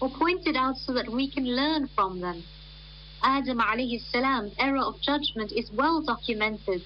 were 0.00 0.10
pointed 0.10 0.54
out 0.54 0.76
so 0.76 0.92
that 0.92 1.08
we 1.08 1.28
can 1.28 1.46
learn 1.56 1.88
from 1.88 2.20
them. 2.20 2.44
Adam 3.26 3.58
alayhi 3.58 4.02
salam's 4.12 4.52
error 4.58 4.80
of 4.84 5.00
judgment 5.00 5.50
is 5.50 5.72
well 5.72 6.02
documented. 6.02 6.82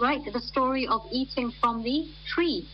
Right, 0.00 0.20
the 0.24 0.40
story 0.40 0.88
of 0.88 1.02
eating 1.12 1.52
from 1.60 1.84
the 1.84 2.08
tree. 2.26 2.66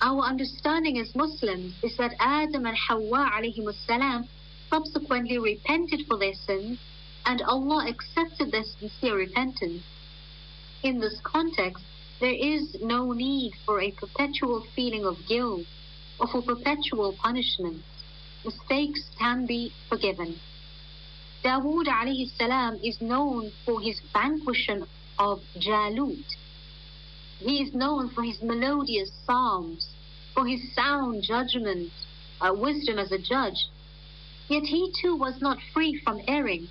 Our 0.00 0.22
understanding 0.22 0.96
as 0.98 1.14
Muslims 1.14 1.74
is 1.82 1.98
that 1.98 2.14
Adam 2.18 2.64
and 2.64 2.76
Hawa 2.76 3.30
alayhi 3.36 3.62
salam 3.86 4.26
subsequently 4.70 5.38
repented 5.38 6.06
for 6.08 6.16
their 6.16 6.32
sins 6.32 6.78
and 7.26 7.42
Allah 7.42 7.86
accepted 7.88 8.50
their 8.50 8.64
sincere 8.64 9.16
repentance. 9.16 9.82
In 10.82 10.98
this 10.98 11.20
context, 11.22 11.84
there 12.20 12.34
is 12.34 12.78
no 12.80 13.12
need 13.12 13.52
for 13.66 13.82
a 13.82 13.90
perpetual 13.90 14.64
feeling 14.74 15.04
of 15.04 15.18
guilt 15.28 15.66
or 16.18 16.26
for 16.26 16.40
perpetual 16.40 17.12
punishment. 17.22 17.82
Mistakes 18.44 19.10
can 19.18 19.44
be 19.44 19.74
forgiven. 19.90 20.40
Dawood 21.44 21.88
alayhi 21.88 22.30
salam 22.38 22.78
is 22.84 23.00
known 23.00 23.50
for 23.64 23.80
his 23.80 24.00
vanquishing 24.12 24.86
of 25.18 25.42
Jalut. 25.58 26.36
He 27.40 27.60
is 27.60 27.74
known 27.74 28.10
for 28.10 28.22
his 28.22 28.40
melodious 28.40 29.10
psalms, 29.26 29.88
for 30.34 30.46
his 30.46 30.72
sound 30.72 31.24
judgment, 31.24 31.90
uh, 32.40 32.54
wisdom 32.54 32.96
as 33.00 33.10
a 33.10 33.18
judge. 33.18 33.66
Yet 34.48 34.62
he 34.62 34.92
too 34.92 35.16
was 35.16 35.40
not 35.40 35.58
free 35.74 36.00
from 36.04 36.20
erring. 36.28 36.68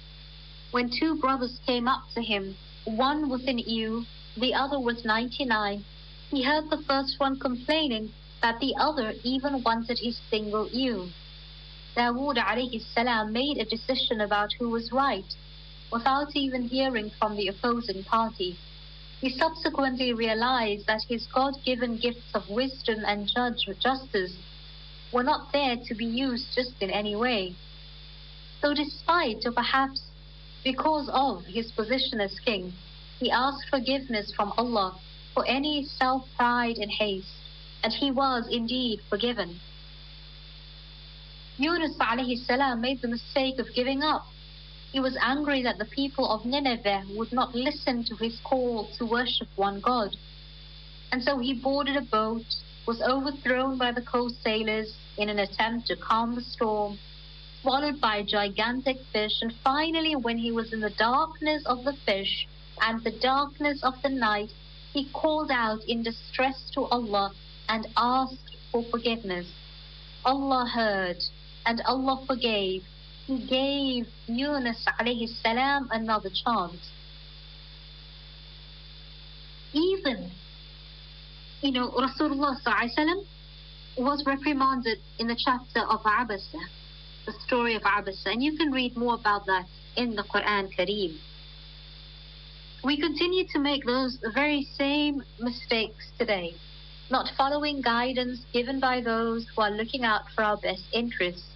When 0.71 0.89
two 0.89 1.15
brothers 1.15 1.59
came 1.65 1.89
up 1.89 2.03
to 2.15 2.21
him, 2.21 2.55
one 2.85 3.29
with 3.29 3.49
an 3.49 3.59
ewe, 3.59 4.05
the 4.37 4.53
other 4.53 4.79
was 4.79 5.03
99, 5.03 5.83
he 6.29 6.43
heard 6.43 6.69
the 6.69 6.81
first 6.87 7.19
one 7.19 7.37
complaining 7.37 8.13
that 8.41 8.61
the 8.61 8.75
other 8.79 9.15
even 9.25 9.63
wanted 9.63 9.99
his 9.99 10.17
single 10.29 10.69
ewe. 10.71 11.09
Dawood 11.95 12.37
alayhi 12.37 12.81
salam 12.93 13.33
made 13.33 13.57
a 13.57 13.65
decision 13.65 14.21
about 14.21 14.53
who 14.57 14.69
was 14.69 14.93
right 14.93 15.35
without 15.91 16.33
even 16.35 16.63
hearing 16.63 17.11
from 17.19 17.35
the 17.35 17.47
opposing 17.47 18.03
party. 18.05 18.57
He 19.19 19.29
subsequently 19.29 20.13
realized 20.13 20.87
that 20.87 21.03
his 21.09 21.27
God 21.27 21.53
given 21.65 21.97
gifts 21.97 22.33
of 22.33 22.49
wisdom 22.49 23.03
and 23.05 23.27
judge, 23.27 23.67
justice 23.79 24.37
were 25.11 25.23
not 25.23 25.51
there 25.51 25.75
to 25.75 25.93
be 25.93 26.05
used 26.05 26.55
just 26.55 26.81
in 26.81 26.89
any 26.89 27.15
way. 27.15 27.55
So, 28.61 28.73
despite, 28.73 29.45
or 29.45 29.51
perhaps 29.51 30.01
because 30.63 31.09
of 31.11 31.43
his 31.45 31.71
position 31.73 32.21
as 32.21 32.39
king, 32.39 32.73
he 33.19 33.29
asked 33.29 33.69
forgiveness 33.69 34.31
from 34.33 34.53
Allah 34.57 34.97
for 35.33 35.45
any 35.45 35.83
self 35.83 36.25
pride 36.37 36.77
and 36.77 36.89
haste, 36.89 37.35
and 37.83 37.91
he 37.91 38.11
was 38.11 38.47
indeed 38.49 39.01
forgiven. 39.09 39.59
Yunus 41.61 41.95
alayhi 41.97 42.43
salam 42.43 42.81
made 42.81 43.03
the 43.03 43.07
mistake 43.07 43.59
of 43.59 43.71
giving 43.75 44.01
up. 44.01 44.25
He 44.91 44.99
was 44.99 45.15
angry 45.21 45.61
that 45.61 45.77
the 45.77 45.85
people 45.85 46.27
of 46.27 46.43
Nineveh 46.43 47.03
would 47.15 47.31
not 47.31 47.53
listen 47.53 48.03
to 48.05 48.15
his 48.15 48.39
call 48.43 48.87
to 48.97 49.05
worship 49.05 49.47
one 49.57 49.79
God. 49.79 50.15
And 51.11 51.21
so 51.21 51.37
he 51.37 51.53
boarded 51.53 51.97
a 51.97 52.01
boat, 52.01 52.47
was 52.87 52.99
overthrown 53.03 53.77
by 53.77 53.91
the 53.91 54.01
coast 54.01 54.41
sailors 54.41 54.95
in 55.19 55.29
an 55.29 55.37
attempt 55.37 55.85
to 55.89 55.95
calm 55.95 56.33
the 56.33 56.41
storm, 56.41 56.97
swallowed 57.61 58.01
by 58.01 58.15
a 58.15 58.23
gigantic 58.23 58.97
fish, 59.13 59.43
and 59.43 59.53
finally, 59.63 60.15
when 60.15 60.39
he 60.39 60.51
was 60.51 60.73
in 60.73 60.79
the 60.79 60.97
darkness 60.97 61.63
of 61.67 61.83
the 61.83 61.93
fish 62.07 62.47
and 62.81 63.03
the 63.03 63.11
darkness 63.11 63.83
of 63.83 63.93
the 64.01 64.09
night, 64.09 64.49
he 64.93 65.07
called 65.13 65.51
out 65.51 65.83
in 65.87 66.01
distress 66.01 66.71
to 66.73 66.85
Allah 66.85 67.31
and 67.69 67.87
asked 67.95 68.55
for 68.71 68.83
forgiveness. 68.89 69.45
Allah 70.25 70.65
heard 70.65 71.23
and 71.65 71.81
Allah 71.85 72.23
forgave. 72.27 72.83
He 73.27 73.37
gave 73.47 74.07
Yunus 74.27 74.85
alayhi 74.99 75.27
salam 75.41 75.89
another 75.91 76.29
chance. 76.29 76.89
Even, 79.73 80.31
you 81.61 81.71
know, 81.71 81.89
Rasulullah 81.91 82.57
sallam 82.61 83.25
was 83.97 84.23
reprimanded 84.25 84.97
in 85.19 85.27
the 85.27 85.35
chapter 85.35 85.81
of 85.81 86.01
Abasa, 86.03 86.61
the 87.25 87.33
story 87.45 87.75
of 87.75 87.83
Abasa, 87.83 88.27
and 88.27 88.43
you 88.43 88.57
can 88.57 88.71
read 88.71 88.97
more 88.97 89.15
about 89.15 89.45
that 89.45 89.65
in 89.95 90.15
the 90.15 90.23
Quran 90.23 90.69
Kareem. 90.77 91.17
We 92.83 92.99
continue 92.99 93.45
to 93.53 93.59
make 93.59 93.85
those 93.85 94.17
very 94.33 94.67
same 94.75 95.23
mistakes 95.39 96.11
today, 96.17 96.55
not 97.11 97.29
following 97.37 97.81
guidance 97.81 98.39
given 98.53 98.79
by 98.79 99.01
those 99.01 99.45
who 99.53 99.61
are 99.61 99.71
looking 99.71 100.03
out 100.03 100.21
for 100.33 100.43
our 100.43 100.57
best 100.57 100.83
interests 100.93 101.47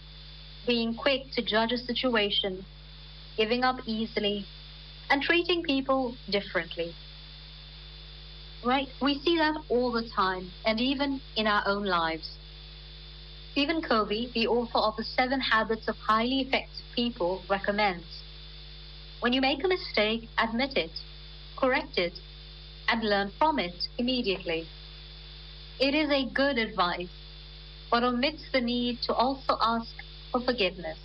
being 0.67 0.95
quick 0.95 1.31
to 1.31 1.41
judge 1.43 1.71
a 1.71 1.77
situation, 1.77 2.65
giving 3.37 3.63
up 3.63 3.77
easily, 3.85 4.45
and 5.09 5.21
treating 5.21 5.63
people 5.63 6.15
differently. 6.29 6.93
Right? 8.65 8.87
We 9.01 9.19
see 9.19 9.37
that 9.37 9.55
all 9.69 9.91
the 9.91 10.09
time, 10.15 10.51
and 10.65 10.81
even 10.81 11.21
in 11.35 11.45
our 11.45 11.63
own 11.67 11.85
lives. 11.85 12.29
Stephen 13.51 13.81
Covey, 13.81 14.31
the 14.33 14.47
author 14.47 14.79
of 14.79 14.97
The 14.97 15.03
Seven 15.03 15.39
Habits 15.39 15.87
of 15.87 15.95
Highly 15.97 16.41
Effective 16.41 16.83
People, 16.95 17.43
recommends 17.49 18.05
when 19.21 19.33
you 19.33 19.41
make 19.41 19.63
a 19.63 19.67
mistake, 19.67 20.29
admit 20.37 20.77
it, 20.77 20.91
correct 21.55 21.97
it, 21.97 22.13
and 22.87 23.03
learn 23.03 23.31
from 23.39 23.59
it 23.59 23.87
immediately. 23.97 24.67
It 25.79 25.93
is 25.93 26.09
a 26.09 26.25
good 26.25 26.57
advice, 26.57 27.09
but 27.91 28.03
omits 28.03 28.43
the 28.53 28.61
need 28.61 29.01
to 29.03 29.13
also 29.13 29.57
ask 29.61 29.93
for 30.31 30.39
forgiveness. 30.39 30.97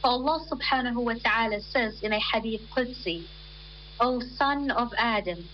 For 0.00 0.08
Allah 0.08 0.44
subhanahu 0.50 1.02
wa 1.02 1.14
ta'ala 1.14 1.60
says 1.60 2.02
in 2.02 2.12
a 2.12 2.18
hadith 2.18 2.62
Qudsi, 2.76 3.24
O 4.00 4.20
son 4.20 4.72
of 4.72 4.92
Adam, 4.98 5.48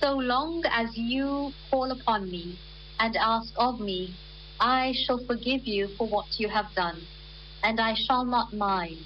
so 0.00 0.14
long 0.16 0.62
as 0.70 0.96
you 0.96 1.52
call 1.70 1.90
upon 1.90 2.30
me 2.30 2.58
and 3.00 3.16
ask 3.16 3.52
of 3.56 3.80
me, 3.80 4.14
I 4.60 4.94
shall 5.04 5.18
forgive 5.18 5.66
you 5.66 5.88
for 5.98 6.06
what 6.06 6.38
you 6.38 6.48
have 6.48 6.72
done, 6.76 7.02
and 7.64 7.80
I 7.80 7.94
shall 7.94 8.24
not 8.24 8.52
mind. 8.52 9.04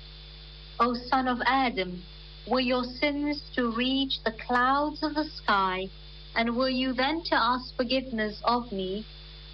O 0.78 0.94
son 0.94 1.26
of 1.26 1.40
Adam, 1.46 2.02
were 2.46 2.60
your 2.60 2.84
sins 2.84 3.40
to 3.54 3.70
reach 3.70 4.22
the 4.24 4.32
clouds 4.32 5.02
of 5.02 5.14
the 5.14 5.24
sky, 5.24 5.88
and 6.34 6.56
were 6.56 6.68
you 6.68 6.92
then 6.92 7.22
to 7.24 7.34
ask 7.34 7.76
forgiveness 7.76 8.40
of 8.44 8.72
me, 8.72 9.06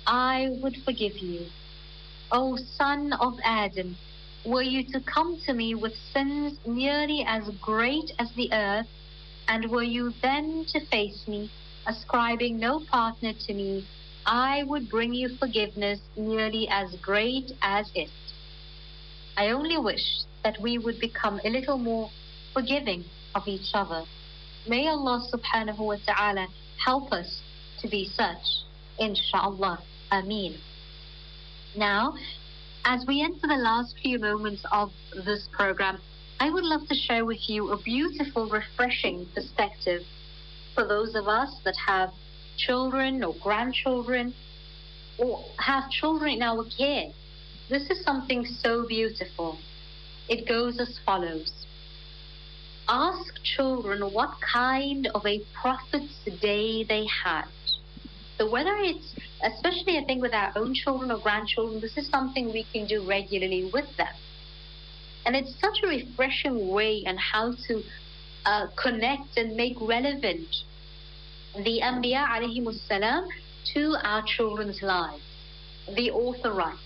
I 0.07 0.49
would 0.63 0.77
forgive 0.85 1.19
you. 1.19 1.47
O 2.33 2.57
son 2.57 3.13
of 3.13 3.35
Adam, 3.45 3.97
were 4.45 4.63
you 4.63 4.85
to 4.93 5.01
come 5.01 5.39
to 5.47 5.53
me 5.53 5.75
with 5.75 5.93
sins 6.13 6.59
nearly 6.67 7.25
as 7.27 7.51
great 7.61 8.13
as 8.19 8.33
the 8.33 8.53
earth, 8.53 8.89
and 9.49 9.71
were 9.71 9.83
you 9.83 10.15
then 10.23 10.65
to 10.73 10.81
face 10.87 11.27
me, 11.29 11.51
ascribing 11.87 12.59
no 12.59 12.81
partner 12.91 13.33
to 13.47 13.55
me, 13.55 13.87
I 14.25 14.63
would 14.63 14.89
bring 14.89 15.13
you 15.13 15.37
forgiveness 15.37 16.01
nearly 16.17 16.69
as 16.71 16.95
great 16.97 17.53
as 17.63 17.91
it. 17.95 18.11
I 19.37 19.49
only 19.51 19.77
wish 19.77 20.23
that 20.45 20.61
we 20.61 20.79
would 20.79 21.01
become 21.01 21.41
a 21.45 21.51
little 21.51 21.79
more 21.79 22.11
forgiving 22.53 23.05
of 23.35 23.47
each 23.47 23.71
other. 23.75 24.05
May 24.69 24.89
Allah 24.89 25.27
subhanahu 25.33 25.79
wa 25.79 25.97
ta'ala 26.07 26.49
help 26.85 27.13
us 27.13 27.41
to 27.81 27.89
be 27.89 28.07
such. 28.07 28.65
Insha'Allah. 29.01 29.81
Ameen. 30.13 30.59
Now, 31.77 32.15
as 32.85 33.05
we 33.07 33.23
enter 33.23 33.47
the 33.47 33.55
last 33.63 33.95
few 34.03 34.19
moments 34.19 34.65
of 34.73 34.91
this 35.25 35.49
program, 35.53 36.01
I 36.41 36.51
would 36.51 36.65
love 36.65 36.89
to 36.89 36.95
share 36.95 37.25
with 37.25 37.49
you 37.49 37.71
a 37.71 37.81
beautiful, 37.81 38.49
refreshing 38.49 39.27
perspective 39.35 40.03
for 40.75 40.87
those 40.87 41.15
of 41.15 41.29
us 41.29 41.61
that 41.65 41.77
have 41.87 42.11
children 42.57 43.23
or 43.23 43.35
grandchildren 43.41 44.35
or 45.19 45.45
have 45.59 45.91
children 45.91 46.33
in 46.33 46.43
our 46.43 46.65
care. 46.77 47.11
This 47.69 47.89
is 47.91 48.03
something 48.03 48.45
so 48.45 48.87
beautiful. 48.89 49.59
It 50.29 50.49
goes 50.49 50.81
as 50.81 50.99
follows 51.05 51.60
Ask 52.93 53.41
children 53.45 54.03
what 54.13 54.31
kind 54.41 55.07
of 55.15 55.25
a 55.25 55.41
prophet's 55.55 56.25
day 56.43 56.83
they 56.83 57.07
had. 57.25 57.45
So 58.37 58.51
whether 58.51 58.75
it's, 58.79 59.15
especially 59.45 59.97
I 59.97 60.05
think 60.05 60.21
with 60.21 60.35
our 60.35 60.53
own 60.57 60.75
children 60.75 61.13
or 61.13 61.21
grandchildren, 61.21 61.81
this 61.81 61.97
is 61.97 62.09
something 62.11 62.47
we 62.47 62.67
can 62.73 62.89
do 62.89 63.07
regularly 63.07 63.71
with 63.73 63.97
them. 63.97 64.13
And 65.25 65.37
it's 65.37 65.55
such 65.61 65.85
a 65.85 65.87
refreshing 65.87 66.69
way 66.69 67.05
on 67.07 67.17
how 67.17 67.53
to 67.69 67.83
uh, 68.45 68.67
connect 68.83 69.37
and 69.37 69.57
make 69.57 69.77
relevant 69.81 70.49
the 71.55 71.81
Anbiya 71.85 72.27
alayhi 72.27 73.27
to 73.75 73.97
our 74.03 74.25
children's 74.27 74.83
lives. 74.83 75.23
The 75.95 76.11
author 76.11 76.53
writes, 76.53 76.81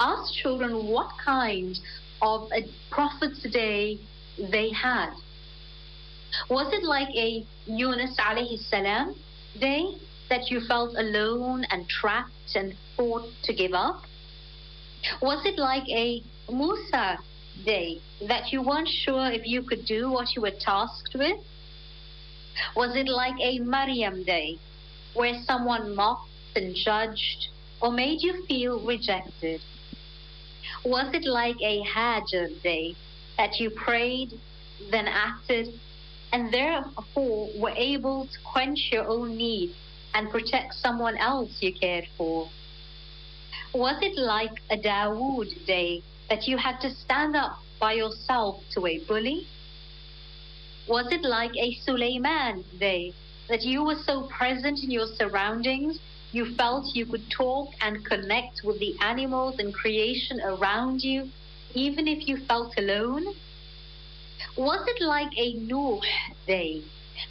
Ask 0.00 0.32
children 0.32 0.86
what 0.86 1.10
kind 1.22 1.78
of 2.22 2.48
a 2.52 2.64
prophet's 2.90 3.42
day 3.50 3.98
they 4.38 4.70
had. 4.70 5.10
Was 6.50 6.72
it 6.72 6.84
like 6.84 7.08
a 7.16 7.44
Yunus 7.66 8.16
alayhi 8.16 8.58
salam 8.58 9.14
day 9.58 9.96
that 10.28 10.50
you 10.50 10.60
felt 10.60 10.94
alone 10.96 11.64
and 11.70 11.88
trapped 11.88 12.54
and 12.54 12.74
thought 12.96 13.28
to 13.44 13.54
give 13.54 13.72
up? 13.72 14.02
Was 15.22 15.44
it 15.46 15.58
like 15.58 15.88
a 15.88 16.22
Musa 16.50 17.18
day 17.64 18.00
that 18.26 18.52
you 18.52 18.62
weren't 18.62 18.88
sure 18.88 19.30
if 19.30 19.46
you 19.46 19.62
could 19.62 19.84
do 19.86 20.10
what 20.10 20.34
you 20.34 20.42
were 20.42 20.50
tasked 20.50 21.14
with? 21.14 21.38
Was 22.74 22.96
it 22.96 23.08
like 23.08 23.34
a 23.40 23.58
Maryam 23.60 24.24
day 24.24 24.58
where 25.14 25.42
someone 25.44 25.94
mocked 25.94 26.28
and 26.54 26.74
judged 26.74 27.48
or 27.80 27.92
made 27.92 28.22
you 28.22 28.44
feel 28.46 28.80
rejected? 28.80 29.60
Was 30.84 31.14
it 31.14 31.24
like 31.24 31.56
a 31.62 31.82
Hajj 31.82 32.62
day 32.62 32.96
that 33.36 33.60
you 33.60 33.70
prayed, 33.70 34.32
then 34.90 35.06
acted, 35.06 35.68
and 36.32 36.52
therefore 36.52 37.48
were 37.56 37.74
able 37.76 38.26
to 38.26 38.38
quench 38.44 38.90
your 38.92 39.06
own 39.08 39.36
need 39.36 39.74
and 40.14 40.30
protect 40.30 40.74
someone 40.74 41.16
else 41.18 41.50
you 41.60 41.72
cared 41.72 42.06
for? 42.16 42.48
Was 43.74 43.96
it 44.02 44.18
like 44.18 44.62
a 44.70 44.76
Dawood 44.76 45.66
day 45.66 46.02
that 46.30 46.48
you 46.48 46.56
had 46.56 46.80
to 46.80 46.90
stand 46.90 47.36
up 47.36 47.58
by 47.78 47.92
yourself 47.92 48.62
to 48.72 48.86
a 48.86 48.98
bully? 49.00 49.46
Was 50.88 51.12
it 51.12 51.22
like 51.22 51.54
a 51.56 51.74
Suleiman 51.84 52.64
day 52.78 53.12
that 53.48 53.62
you 53.62 53.84
were 53.84 54.00
so 54.04 54.28
present 54.28 54.82
in 54.82 54.90
your 54.90 55.06
surroundings 55.06 55.98
you 56.32 56.54
felt 56.56 56.94
you 56.94 57.06
could 57.06 57.30
talk 57.30 57.70
and 57.80 58.04
connect 58.04 58.62
with 58.64 58.78
the 58.78 58.94
animals 59.00 59.58
and 59.58 59.72
creation 59.72 60.40
around 60.40 61.02
you 61.02 61.30
even 61.76 62.08
if 62.08 62.26
you 62.26 62.36
felt 62.46 62.72
alone? 62.78 63.24
Was 64.56 64.80
it 64.86 65.02
like 65.04 65.30
a 65.36 65.54
Nuh 65.54 66.00
day 66.46 66.82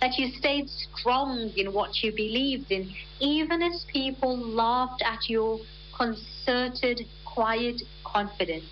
that 0.01 0.17
you 0.17 0.29
stayed 0.38 0.69
strong 0.69 1.51
in 1.55 1.73
what 1.73 2.03
you 2.03 2.12
believed 2.12 2.71
in 2.71 2.93
even 3.19 3.62
as 3.62 3.86
people 3.91 4.38
laughed 4.38 5.01
at 5.03 5.27
your 5.29 5.60
concerted, 5.97 7.01
quiet 7.25 7.81
confidence? 8.05 8.65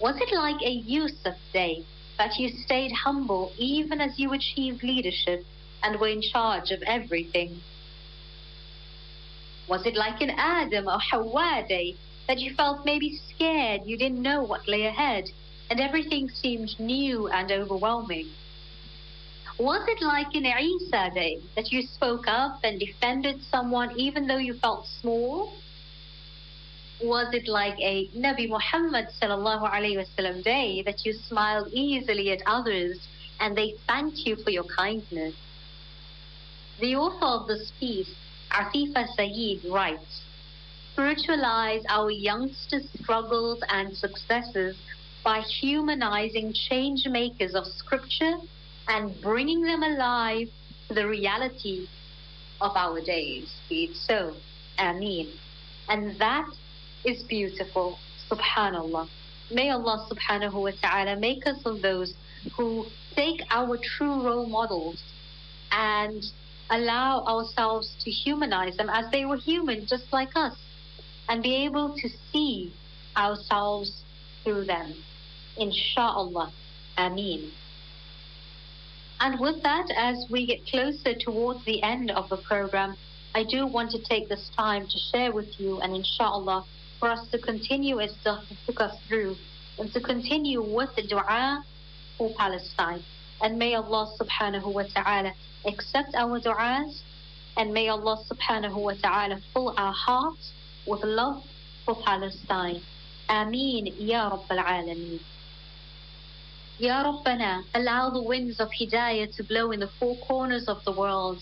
Was 0.00 0.16
it 0.20 0.32
like 0.34 0.62
a 0.62 0.70
Yusuf 0.70 1.36
day 1.52 1.84
that 2.18 2.38
you 2.38 2.48
stayed 2.48 2.92
humble 2.92 3.52
even 3.58 4.00
as 4.00 4.18
you 4.18 4.32
achieved 4.32 4.82
leadership 4.82 5.44
and 5.82 5.98
were 6.00 6.08
in 6.08 6.22
charge 6.22 6.70
of 6.70 6.82
everything? 6.86 7.60
Was 9.68 9.86
it 9.86 9.96
like 9.96 10.20
an 10.20 10.30
Adam 10.30 10.88
or 10.88 10.98
Hawa 11.10 11.64
day 11.68 11.96
that 12.30 12.38
you 12.38 12.54
felt 12.54 12.84
maybe 12.84 13.18
scared 13.28 13.80
you 13.84 13.96
didn't 13.96 14.22
know 14.22 14.40
what 14.40 14.68
lay 14.68 14.86
ahead 14.86 15.24
and 15.68 15.80
everything 15.80 16.28
seemed 16.28 16.70
new 16.78 17.26
and 17.26 17.50
overwhelming? 17.50 18.28
Was 19.58 19.82
it 19.88 20.00
like 20.00 20.32
an 20.34 20.46
Isa 20.46 21.10
day 21.12 21.40
that 21.56 21.72
you 21.72 21.82
spoke 21.82 22.28
up 22.28 22.60
and 22.62 22.78
defended 22.78 23.42
someone 23.42 23.90
even 23.98 24.28
though 24.28 24.36
you 24.36 24.54
felt 24.54 24.86
small? 25.00 25.52
Was 27.02 27.34
it 27.34 27.48
like 27.48 27.74
a 27.80 28.06
Nabi 28.16 28.48
Muhammad 28.48 29.08
sallallahu 29.20 29.68
wasallam 29.98 30.44
day 30.44 30.82
that 30.86 31.04
you 31.04 31.12
smiled 31.12 31.66
easily 31.72 32.30
at 32.30 32.42
others 32.46 33.08
and 33.40 33.56
they 33.56 33.74
thanked 33.88 34.18
you 34.18 34.36
for 34.36 34.50
your 34.50 34.68
kindness? 34.78 35.34
The 36.78 36.94
author 36.94 37.26
of 37.26 37.48
this 37.48 37.72
piece, 37.80 38.14
Afifa 38.52 39.08
Saeed, 39.16 39.64
writes, 39.64 40.22
Spiritualize 41.00 41.82
our 41.88 42.10
youngsters' 42.10 42.86
struggles 43.02 43.58
and 43.70 43.96
successes 43.96 44.76
by 45.24 45.40
humanizing 45.40 46.52
change 46.52 47.06
makers 47.06 47.54
of 47.54 47.64
scripture 47.64 48.34
and 48.86 49.18
bringing 49.22 49.62
them 49.62 49.82
alive 49.82 50.48
to 50.88 50.94
the 50.94 51.08
reality 51.08 51.86
of 52.60 52.72
our 52.76 53.00
days. 53.00 53.50
Be 53.70 53.84
it 53.84 53.96
so. 53.96 54.34
Ameen. 54.78 55.32
And 55.88 56.20
that 56.20 56.46
is 57.06 57.22
beautiful. 57.22 57.98
Subhanallah. 58.30 59.08
May 59.50 59.70
Allah 59.70 60.06
subhanahu 60.12 60.52
wa 60.52 60.72
ta'ala 60.82 61.18
make 61.18 61.46
us 61.46 61.64
of 61.64 61.80
those 61.80 62.12
who 62.58 62.84
take 63.16 63.40
our 63.50 63.78
true 63.96 64.22
role 64.22 64.46
models 64.46 65.02
and 65.72 66.22
allow 66.68 67.24
ourselves 67.24 67.96
to 68.04 68.10
humanize 68.10 68.76
them 68.76 68.90
as 68.90 69.10
they 69.10 69.24
were 69.24 69.38
human, 69.38 69.86
just 69.86 70.04
like 70.12 70.36
us, 70.36 70.54
and 71.30 71.44
be 71.44 71.64
able 71.64 71.96
to 71.96 72.08
see 72.32 72.72
ourselves 73.16 74.02
through 74.42 74.64
them. 74.64 74.92
Insha'Allah. 75.56 76.50
Ameen. 76.98 77.52
And 79.20 79.38
with 79.38 79.62
that, 79.62 79.86
as 79.96 80.26
we 80.28 80.44
get 80.44 80.66
closer 80.66 81.14
towards 81.14 81.64
the 81.64 81.82
end 81.82 82.10
of 82.10 82.28
the 82.28 82.36
program, 82.36 82.96
I 83.34 83.44
do 83.44 83.66
want 83.66 83.92
to 83.92 84.02
take 84.02 84.28
this 84.28 84.50
time 84.56 84.86
to 84.88 84.98
share 85.12 85.32
with 85.32 85.60
you 85.60 85.80
and 85.80 85.94
inshallah 85.94 86.64
for 86.98 87.08
us 87.08 87.28
to 87.28 87.38
continue 87.38 88.00
as 88.00 88.12
Dr. 88.24 88.56
took 88.66 88.80
us 88.80 88.96
through 89.06 89.36
and 89.78 89.92
to 89.92 90.00
continue 90.00 90.60
with 90.60 90.90
the 90.96 91.06
dua 91.06 91.64
for 92.18 92.34
Palestine. 92.36 93.02
And 93.40 93.56
may 93.56 93.74
Allah 93.76 94.12
subhanahu 94.20 94.72
wa 94.72 94.84
ta'ala 94.94 95.32
accept 95.64 96.14
our 96.16 96.40
du'as 96.40 97.00
and 97.56 97.72
may 97.72 97.88
Allah 97.88 98.24
subhanahu 98.28 98.74
wa 98.74 98.94
ta'ala 99.00 99.40
fill 99.54 99.74
our 99.76 99.92
hearts 99.92 100.52
with 100.90 101.04
love 101.04 101.42
for 101.84 101.94
Palestine. 102.04 102.82
Ameen 103.28 103.86
Ya 103.96 104.28
Rabbal 104.28 104.58
Alameen. 104.58 105.20
Ya 106.78 107.04
Rabbana, 107.04 107.62
allow 107.74 108.10
the 108.10 108.22
winds 108.22 108.58
of 108.58 108.68
Hidayah 108.70 109.36
to 109.36 109.44
blow 109.44 109.70
in 109.70 109.80
the 109.80 109.90
four 110.00 110.16
corners 110.26 110.66
of 110.66 110.82
the 110.84 110.92
world 110.92 111.38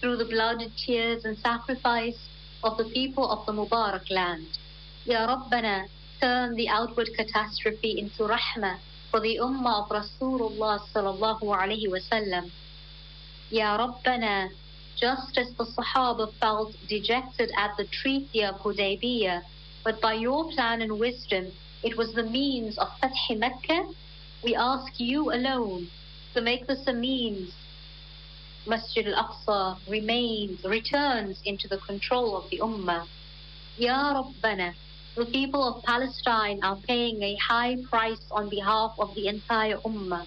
through 0.00 0.16
the 0.18 0.26
blood, 0.26 0.62
tears, 0.76 1.24
and 1.24 1.36
sacrifice 1.38 2.28
of 2.62 2.76
the 2.78 2.84
people 2.84 3.28
of 3.28 3.44
the 3.46 3.52
Mubarak 3.52 4.10
land. 4.10 4.46
Ya 5.06 5.26
Rabbana, 5.26 5.88
turn 6.20 6.54
the 6.54 6.68
outward 6.68 7.08
catastrophe 7.16 7.98
into 7.98 8.22
rahmah 8.22 8.78
for 9.10 9.20
the 9.20 9.38
ummah 9.42 9.82
of 9.82 9.88
Rasulullah 9.88 10.78
sallallahu 10.94 11.42
alayhi 11.42 11.88
wasallam. 11.88 12.50
Ya 13.50 13.76
Rabbana, 13.76 14.50
just 14.96 15.36
as 15.36 15.52
the 15.54 15.64
Sahaba 15.64 16.32
felt 16.40 16.74
dejected 16.88 17.50
at 17.56 17.76
the 17.76 17.84
treaty 17.84 18.42
of 18.42 18.56
Hudaybiyah, 18.56 19.42
but 19.82 20.00
by 20.00 20.14
your 20.14 20.50
plan 20.52 20.82
and 20.82 20.98
wisdom, 20.98 21.52
it 21.82 21.96
was 21.96 22.12
the 22.14 22.22
means 22.22 22.78
of 22.78 22.88
Fath 23.00 23.36
Mecca, 23.36 23.86
we 24.42 24.54
ask 24.54 24.98
you 24.98 25.32
alone 25.32 25.88
to 26.34 26.40
make 26.40 26.66
this 26.66 26.86
a 26.86 26.92
means. 26.92 27.52
Masjid 28.66 29.06
al-Aqsa 29.08 29.78
remains, 29.88 30.64
returns 30.64 31.40
into 31.44 31.68
the 31.68 31.78
control 31.78 32.36
of 32.36 32.48
the 32.50 32.60
Ummah. 32.60 33.06
Ya 33.76 34.14
Rabbana, 34.14 34.74
the 35.16 35.26
people 35.26 35.62
of 35.62 35.82
Palestine 35.84 36.60
are 36.62 36.76
paying 36.88 37.22
a 37.22 37.36
high 37.36 37.76
price 37.90 38.24
on 38.30 38.48
behalf 38.48 38.94
of 38.98 39.14
the 39.14 39.28
entire 39.28 39.76
Ummah. 39.78 40.26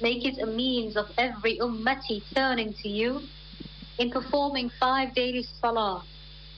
Make 0.00 0.24
it 0.24 0.38
a 0.40 0.46
means 0.46 0.96
of 0.96 1.06
every 1.18 1.58
Ummati 1.58 2.22
turning 2.34 2.72
to 2.82 2.88
you 2.88 3.22
in 3.98 4.10
performing 4.10 4.70
five 4.80 5.14
daily 5.14 5.46
salah, 5.60 6.02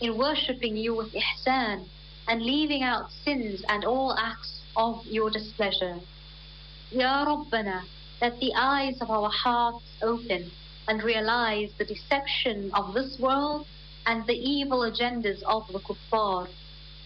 in 0.01 0.17
worshipping 0.17 0.77
you 0.77 0.95
with 0.95 1.13
ihsan, 1.15 1.87
and 2.29 2.43
leaving 2.43 2.83
out 2.83 3.11
sins 3.25 3.63
and 3.69 3.85
all 3.85 4.17
acts 4.19 4.61
of 4.77 5.05
your 5.07 5.31
displeasure. 5.31 6.01
Ya 6.91 7.25
Rabbana, 7.25 7.83
let 8.21 8.39
the 8.41 8.53
eyes 8.57 9.01
of 9.01 9.11
our 9.11 9.31
hearts 9.31 9.85
open 10.03 10.51
and 10.89 11.03
realize 11.03 11.71
the 11.79 11.85
deception 11.85 12.71
of 12.75 12.95
this 12.95 13.19
world 13.19 13.67
and 14.07 14.27
the 14.27 14.35
evil 14.35 14.81
agendas 14.81 15.43
of 15.43 15.67
the 15.73 15.81
kuffar 15.81 16.49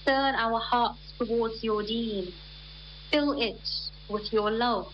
turn 0.07 0.35
our 0.35 0.61
hearts 0.61 1.01
towards 1.19 1.63
your 1.63 1.83
deen. 1.83 2.33
Fill 3.11 3.41
it 3.41 3.61
with 4.09 4.33
your 4.33 4.51
love, 4.51 4.93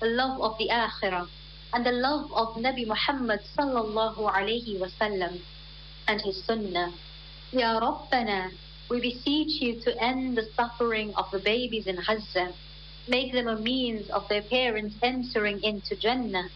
the 0.00 0.06
love 0.06 0.40
of 0.40 0.58
the 0.58 0.68
akhirah, 0.68 1.28
and 1.72 1.86
the 1.86 1.92
love 1.92 2.30
of 2.32 2.56
Nabi 2.56 2.86
Muhammad 2.86 3.40
sallallahu 3.56 4.18
alayhi 4.18 4.78
wasallam 4.80 5.40
and 6.08 6.20
his 6.20 6.42
sunnah. 6.44 6.92
Ya 7.52 7.78
Rabbana, 7.78 8.50
we 8.88 9.00
beseech 9.00 9.62
you 9.62 9.80
to 9.82 10.02
end 10.02 10.36
the 10.36 10.48
suffering 10.56 11.14
of 11.14 11.26
the 11.30 11.38
babies 11.38 11.86
in 11.86 11.96
Gaza. 12.06 12.52
Make 13.08 13.32
them 13.32 13.46
a 13.46 13.58
means 13.58 14.10
of 14.10 14.28
their 14.28 14.42
parents 14.42 14.96
entering 15.02 15.62
into 15.62 15.94
Jannah. 15.96 16.48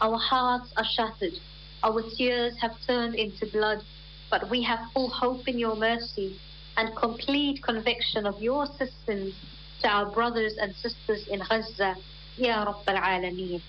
Our 0.00 0.18
hearts 0.18 0.72
are 0.76 0.84
shattered. 0.84 1.38
Our 1.82 2.02
tears 2.16 2.54
have 2.60 2.72
turned 2.86 3.14
into 3.14 3.46
blood, 3.46 3.82
but 4.30 4.50
we 4.50 4.62
have 4.64 4.80
full 4.92 5.10
hope 5.10 5.46
in 5.46 5.58
your 5.58 5.76
mercy 5.76 6.40
and 6.76 6.94
complete 6.96 7.62
conviction 7.62 8.26
of 8.26 8.42
your 8.42 8.64
assistance 8.64 9.34
to 9.82 9.88
our 9.88 10.10
brothers 10.10 10.54
and 10.60 10.74
sisters 10.74 11.26
in 11.28 11.40
Gaza. 11.48 11.94
Ya 12.36 12.64
Rabbal 12.66 13.00
Alameen. 13.00 13.62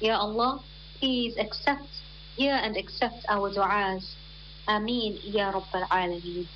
Ya 0.00 0.16
Allah, 0.16 0.60
please 0.98 1.36
accept, 1.38 1.88
hear 2.36 2.54
and 2.54 2.76
accept 2.76 3.24
our 3.28 3.50
du'as. 3.50 4.14
Ameen, 4.66 5.18
Ya 5.22 5.52
Rabbal 5.52 5.86
Alameen. 5.88 6.46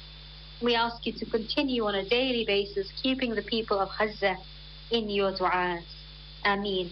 We 0.63 0.75
ask 0.75 1.07
you 1.07 1.13
to 1.13 1.27
continue 1.27 1.85
on 1.87 1.95
a 1.95 2.09
daily 2.09 2.45
basis 2.45 2.91
keeping 3.03 3.35
the 3.35 3.43
people 3.43 3.79
of 3.79 3.91
Gaza 3.99 4.37
in 4.91 5.09
your 5.11 5.33
du'as. 5.33 5.85
Ameen. 6.45 6.91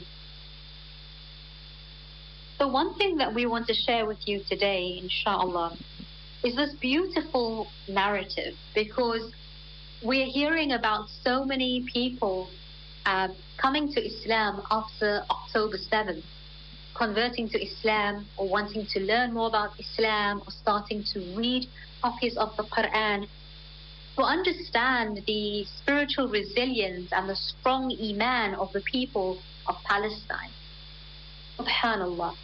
The 2.59 2.69
one 2.69 2.95
thing 2.95 3.17
that 3.19 3.35
we 3.35 3.47
want 3.47 3.67
to 3.67 3.75
share 3.75 4.07
with 4.07 4.27
you 4.27 4.43
today, 4.49 5.01
inshallah, 5.03 5.77
is 6.43 6.57
this 6.57 6.75
beautiful 6.81 7.67
narrative 7.89 8.55
because 8.75 9.33
we're 10.03 10.27
hearing 10.27 10.73
about 10.73 11.09
so 11.23 11.45
many 11.45 11.85
people 11.93 12.49
uh, 13.05 13.29
coming 13.57 13.93
to 13.93 14.01
Islam 14.01 14.63
after 14.71 15.23
October 15.31 15.77
7th, 15.77 16.23
converting 16.99 17.49
to 17.51 17.63
Islam 17.63 18.27
or 18.37 18.49
wanting 18.49 18.87
to 18.87 19.01
learn 19.01 19.35
more 19.35 19.49
about 19.49 19.73
Islam 19.79 20.43
or 20.47 20.51
starting 20.51 21.05
to 21.13 21.21
read 21.37 21.69
copies 22.03 22.37
of 22.37 22.57
the 22.57 22.65
Quran 22.65 23.27
to 24.17 24.23
understand 24.23 25.23
the 25.27 25.65
spiritual 25.79 26.29
resilience 26.29 27.11
and 27.13 27.29
the 27.29 27.37
strong 27.37 27.95
iman 28.03 28.55
of 28.55 28.73
the 28.73 28.81
people 28.81 29.39
of 29.67 29.77
Palestine. 29.85 30.51
Subhanallah. 31.59 32.35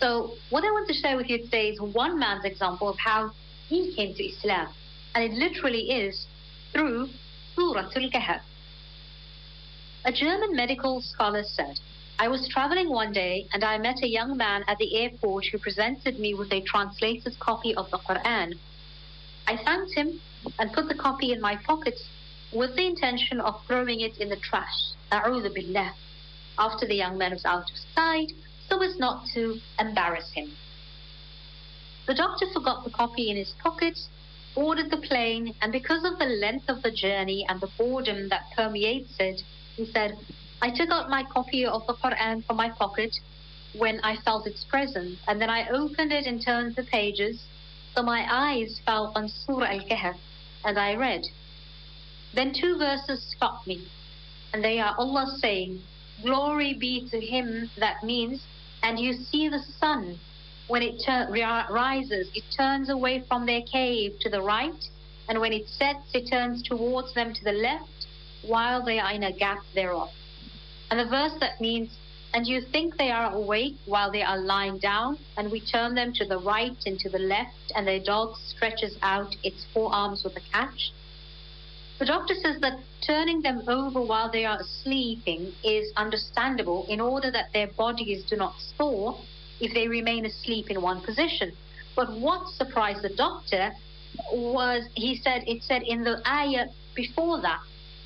So, 0.00 0.34
what 0.50 0.64
I 0.64 0.70
want 0.70 0.88
to 0.88 0.94
share 0.94 1.16
with 1.16 1.28
you 1.28 1.38
today 1.38 1.70
is 1.70 1.80
one 1.80 2.18
man's 2.18 2.44
example 2.44 2.88
of 2.88 2.96
how 2.98 3.30
he 3.68 3.94
came 3.94 4.14
to 4.14 4.24
Islam. 4.24 4.68
And 5.14 5.24
it 5.24 5.32
literally 5.32 5.90
is 5.90 6.26
through 6.72 7.08
Surah 7.54 7.88
Al 7.96 8.10
Kahf. 8.10 8.40
A 10.04 10.12
German 10.12 10.54
medical 10.54 11.00
scholar 11.00 11.42
said, 11.44 11.78
I 12.16 12.28
was 12.28 12.48
traveling 12.48 12.90
one 12.90 13.12
day 13.12 13.48
and 13.52 13.64
I 13.64 13.76
met 13.78 14.02
a 14.02 14.08
young 14.08 14.36
man 14.36 14.64
at 14.68 14.78
the 14.78 14.96
airport 14.96 15.46
who 15.46 15.58
presented 15.58 16.20
me 16.20 16.32
with 16.32 16.52
a 16.52 16.60
translated 16.60 17.36
copy 17.40 17.74
of 17.74 17.90
the 17.90 17.98
Quran. 17.98 18.54
I 19.48 19.56
thanked 19.56 19.94
him 19.94 20.20
and 20.60 20.72
put 20.72 20.88
the 20.88 20.94
copy 20.94 21.32
in 21.32 21.40
my 21.40 21.56
pocket 21.56 21.98
with 22.52 22.76
the 22.76 22.86
intention 22.86 23.40
of 23.40 23.60
throwing 23.66 24.00
it 24.00 24.18
in 24.18 24.28
the 24.28 24.36
trash. 24.36 24.92
A'udhu 25.10 25.52
billah. 25.52 25.92
After 26.56 26.86
the 26.86 26.94
young 26.94 27.18
man 27.18 27.32
was 27.32 27.44
out 27.44 27.68
of 27.68 27.76
sight, 27.96 28.30
so 28.68 28.80
as 28.80 28.96
not 28.96 29.26
to 29.34 29.58
embarrass 29.80 30.30
him. 30.32 30.52
The 32.06 32.14
doctor 32.14 32.46
forgot 32.54 32.84
the 32.84 32.90
copy 32.90 33.28
in 33.28 33.36
his 33.36 33.54
pocket, 33.60 33.98
boarded 34.54 34.90
the 34.92 34.98
plane, 34.98 35.54
and 35.60 35.72
because 35.72 36.04
of 36.04 36.20
the 36.20 36.26
length 36.26 36.68
of 36.68 36.82
the 36.82 36.92
journey 36.92 37.44
and 37.48 37.60
the 37.60 37.70
boredom 37.76 38.28
that 38.28 38.52
permeates 38.56 39.16
it, 39.18 39.42
he 39.76 39.84
said, 39.86 40.16
I 40.64 40.70
took 40.70 40.88
out 40.90 41.10
my 41.10 41.24
copy 41.24 41.66
of 41.66 41.86
the 41.86 41.92
Quran 41.92 42.42
from 42.46 42.56
my 42.56 42.70
pocket 42.70 43.14
when 43.76 44.00
I 44.02 44.16
felt 44.16 44.46
its 44.46 44.64
presence, 44.64 45.18
and 45.28 45.38
then 45.38 45.50
I 45.50 45.68
opened 45.68 46.10
it 46.10 46.24
and 46.24 46.40
turned 46.40 46.74
the 46.74 46.84
pages, 46.84 47.44
so 47.94 48.02
my 48.02 48.26
eyes 48.30 48.80
fell 48.86 49.12
on 49.14 49.28
Surah 49.28 49.66
Al 49.66 49.80
Kahf, 49.80 50.16
and 50.64 50.78
I 50.78 50.94
read. 50.94 51.20
Then 52.32 52.54
two 52.54 52.78
verses 52.78 53.22
stopped 53.36 53.66
me, 53.66 53.86
and 54.54 54.64
they 54.64 54.80
are 54.80 54.94
Allah 54.96 55.36
saying, 55.38 55.82
Glory 56.22 56.72
be 56.72 57.10
to 57.10 57.20
Him, 57.20 57.70
that 57.76 58.02
means, 58.02 58.42
and 58.82 58.98
you 58.98 59.12
see 59.12 59.50
the 59.50 59.62
sun 59.78 60.18
when 60.68 60.80
it 60.80 61.02
ter- 61.04 61.28
rises, 61.68 62.30
it 62.34 62.44
turns 62.56 62.88
away 62.88 63.22
from 63.28 63.44
their 63.44 63.60
cave 63.70 64.18
to 64.20 64.30
the 64.30 64.40
right, 64.40 64.82
and 65.28 65.42
when 65.42 65.52
it 65.52 65.68
sets, 65.68 66.14
it 66.14 66.30
turns 66.30 66.62
towards 66.62 67.12
them 67.12 67.34
to 67.34 67.44
the 67.44 67.52
left, 67.52 68.06
while 68.40 68.82
they 68.82 68.98
are 68.98 69.12
in 69.12 69.24
a 69.24 69.32
gap 69.32 69.58
thereof. 69.74 70.08
And 70.90 71.00
the 71.00 71.06
verse 71.06 71.32
that 71.40 71.60
means, 71.60 71.96
and 72.32 72.46
you 72.46 72.60
think 72.60 72.96
they 72.96 73.10
are 73.10 73.32
awake 73.32 73.76
while 73.86 74.10
they 74.10 74.22
are 74.22 74.38
lying 74.38 74.78
down, 74.78 75.18
and 75.36 75.50
we 75.50 75.60
turn 75.60 75.94
them 75.94 76.12
to 76.14 76.24
the 76.24 76.38
right 76.38 76.76
and 76.86 76.98
to 77.00 77.08
the 77.08 77.18
left, 77.18 77.72
and 77.74 77.86
their 77.86 78.00
dog 78.00 78.36
stretches 78.36 78.96
out 79.02 79.34
its 79.42 79.64
forearms 79.72 80.24
with 80.24 80.36
a 80.36 80.40
catch. 80.52 80.92
The 81.98 82.06
doctor 82.06 82.34
says 82.34 82.60
that 82.60 82.80
turning 83.06 83.42
them 83.42 83.62
over 83.68 84.00
while 84.02 84.30
they 84.30 84.44
are 84.44 84.60
sleeping 84.82 85.52
is 85.62 85.92
understandable 85.96 86.86
in 86.88 87.00
order 87.00 87.30
that 87.30 87.52
their 87.52 87.68
bodies 87.68 88.24
do 88.24 88.36
not 88.36 88.54
sore 88.76 89.20
if 89.60 89.72
they 89.74 89.86
remain 89.86 90.26
asleep 90.26 90.70
in 90.70 90.82
one 90.82 91.00
position. 91.00 91.52
But 91.94 92.12
what 92.18 92.48
surprised 92.48 93.02
the 93.02 93.14
doctor 93.14 93.72
was 94.32 94.88
he 94.94 95.16
said 95.16 95.44
it 95.46 95.62
said 95.62 95.82
in 95.82 96.02
the 96.02 96.20
ayah 96.28 96.66
before 96.94 97.40
that, 97.42 97.60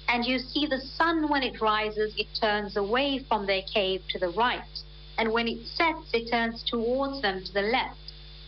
and 0.08 0.24
you 0.24 0.38
see 0.38 0.66
the 0.66 0.80
sun 0.80 1.28
when 1.28 1.42
it 1.42 1.60
rises, 1.60 2.14
it 2.16 2.28
turns 2.40 2.76
away 2.76 3.24
from 3.28 3.46
their 3.46 3.62
cave 3.62 4.02
to 4.10 4.18
the 4.18 4.30
right, 4.30 4.82
and 5.18 5.32
when 5.32 5.46
it 5.46 5.66
sets, 5.66 6.08
it 6.12 6.30
turns 6.30 6.62
towards 6.64 7.22
them 7.22 7.44
to 7.44 7.52
the 7.52 7.62
left 7.62 7.98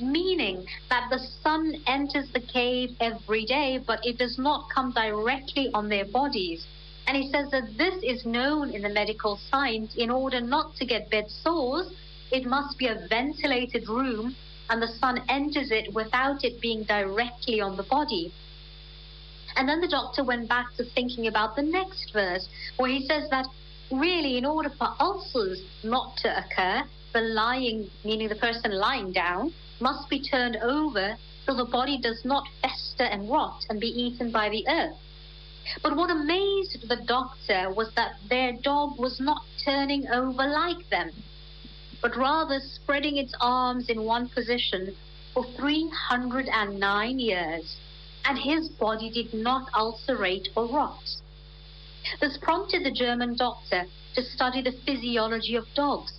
meaning 0.01 0.67
that 0.89 1.09
the 1.11 1.19
sun 1.43 1.75
enters 1.87 2.31
the 2.33 2.41
cave 2.41 2.97
every 3.01 3.45
day, 3.45 3.79
but 3.87 4.01
it 4.05 4.19
does 4.19 4.39
not 4.39 4.69
come 4.75 4.93
directly 4.93 5.71
on 5.75 5.89
their 5.89 6.07
bodies. 6.07 6.67
And 7.07 7.17
he 7.17 7.31
says 7.31 7.51
that 7.51 7.77
this 7.77 8.03
is 8.03 8.25
known 8.25 8.71
in 8.71 8.83
the 8.83 8.89
medical 8.89 9.39
science 9.51 9.95
in 9.97 10.11
order 10.11 10.41
not 10.41 10.75
to 10.77 10.87
get 10.87 11.11
bed 11.11 11.29
sores, 11.29 11.93
it 12.31 12.47
must 12.47 12.79
be 12.79 12.87
a 12.87 13.07
ventilated 13.09 13.89
room 13.89 14.37
and 14.69 14.81
the 14.81 14.89
sun 15.01 15.21
enters 15.29 15.71
it 15.73 15.93
without 15.93 16.45
it 16.45 16.61
being 16.61 16.85
directly 16.85 17.61
on 17.61 17.77
the 17.77 17.83
body. 17.83 18.33
And 19.57 19.69
then 19.69 19.81
the 19.81 19.89
doctor 19.89 20.25
went 20.25 20.49
back 20.49 20.67
to 20.77 20.85
thinking 20.85 21.27
about 21.27 21.57
the 21.57 21.63
next 21.63 22.13
verse, 22.13 22.49
where 22.77 22.91
he 22.91 23.07
says 23.07 23.29
that 23.31 23.47
really, 23.91 24.39
in 24.39 24.45
order 24.45 24.71
for 24.71 24.95
ulcers 25.01 25.63
not 25.83 26.17
to 26.19 26.39
occur, 26.39 26.85
the 27.13 27.21
lying, 27.21 27.91
meaning 28.05 28.29
the 28.29 28.37
person 28.37 28.73
lying 28.73 29.13
down, 29.13 29.53
must 29.81 30.09
be 30.09 30.23
turned 30.23 30.57
over 30.57 31.17
so 31.47 31.55
the 31.55 31.65
body 31.65 31.99
does 31.99 32.25
not 32.25 32.45
fester 32.63 33.05
and 33.05 33.29
rot 33.29 33.65
and 33.69 33.81
be 33.81 33.89
eaten 33.89 34.31
by 34.31 34.49
the 34.49 34.67
earth. 34.69 34.97
But 35.83 35.97
what 35.97 36.11
amazed 36.11 36.89
the 36.89 36.97
doctor 37.07 37.73
was 37.73 37.93
that 37.95 38.13
their 38.29 38.53
dog 38.53 38.99
was 38.99 39.21
not 39.21 39.43
turning 39.65 40.07
over 40.09 40.47
like 40.47 40.89
them, 40.91 41.11
but 42.03 42.17
rather 42.17 42.61
spreading 42.61 43.17
its 43.17 43.35
arms 43.41 43.89
in 43.89 44.05
one 44.05 44.29
position 44.29 44.95
for 45.35 45.45
309 45.57 47.19
years, 47.19 47.77
and 48.25 48.39
his 48.39 48.69
body 48.69 49.11
did 49.11 49.33
not 49.33 49.69
ulcerate 49.75 50.49
or 50.57 50.67
rot. 50.67 51.03
This 52.21 52.37
prompted 52.39 52.85
the 52.85 52.91
German 52.91 53.37
doctor 53.37 53.85
to 54.15 54.23
study 54.23 54.63
the 54.63 54.73
physiology 54.85 55.57
of 55.57 55.67
dogs 55.75 56.13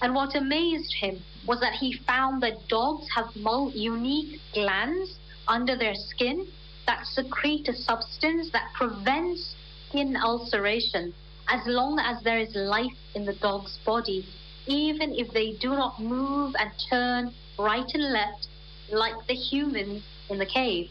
and 0.00 0.14
what 0.14 0.34
amazed 0.34 0.94
him 0.94 1.20
was 1.46 1.60
that 1.60 1.74
he 1.74 1.92
found 2.06 2.42
that 2.42 2.68
dogs 2.68 3.06
have 3.14 3.34
unique 3.74 4.40
glands 4.54 5.16
under 5.48 5.76
their 5.76 5.94
skin 5.94 6.46
that 6.86 7.04
secrete 7.04 7.68
a 7.68 7.74
substance 7.74 8.50
that 8.50 8.72
prevents 8.74 9.54
skin 9.88 10.16
ulceration 10.16 11.12
as 11.48 11.60
long 11.66 11.98
as 11.98 12.22
there 12.22 12.38
is 12.38 12.54
life 12.54 12.96
in 13.14 13.24
the 13.24 13.32
dog's 13.34 13.78
body, 13.84 14.26
even 14.66 15.14
if 15.14 15.32
they 15.32 15.52
do 15.52 15.70
not 15.70 16.00
move 16.00 16.54
and 16.58 16.70
turn 16.90 17.32
right 17.58 17.90
and 17.94 18.12
left 18.12 18.46
like 18.92 19.26
the 19.26 19.34
humans 19.34 20.02
in 20.30 20.38
the 20.38 20.46
cave. 20.46 20.90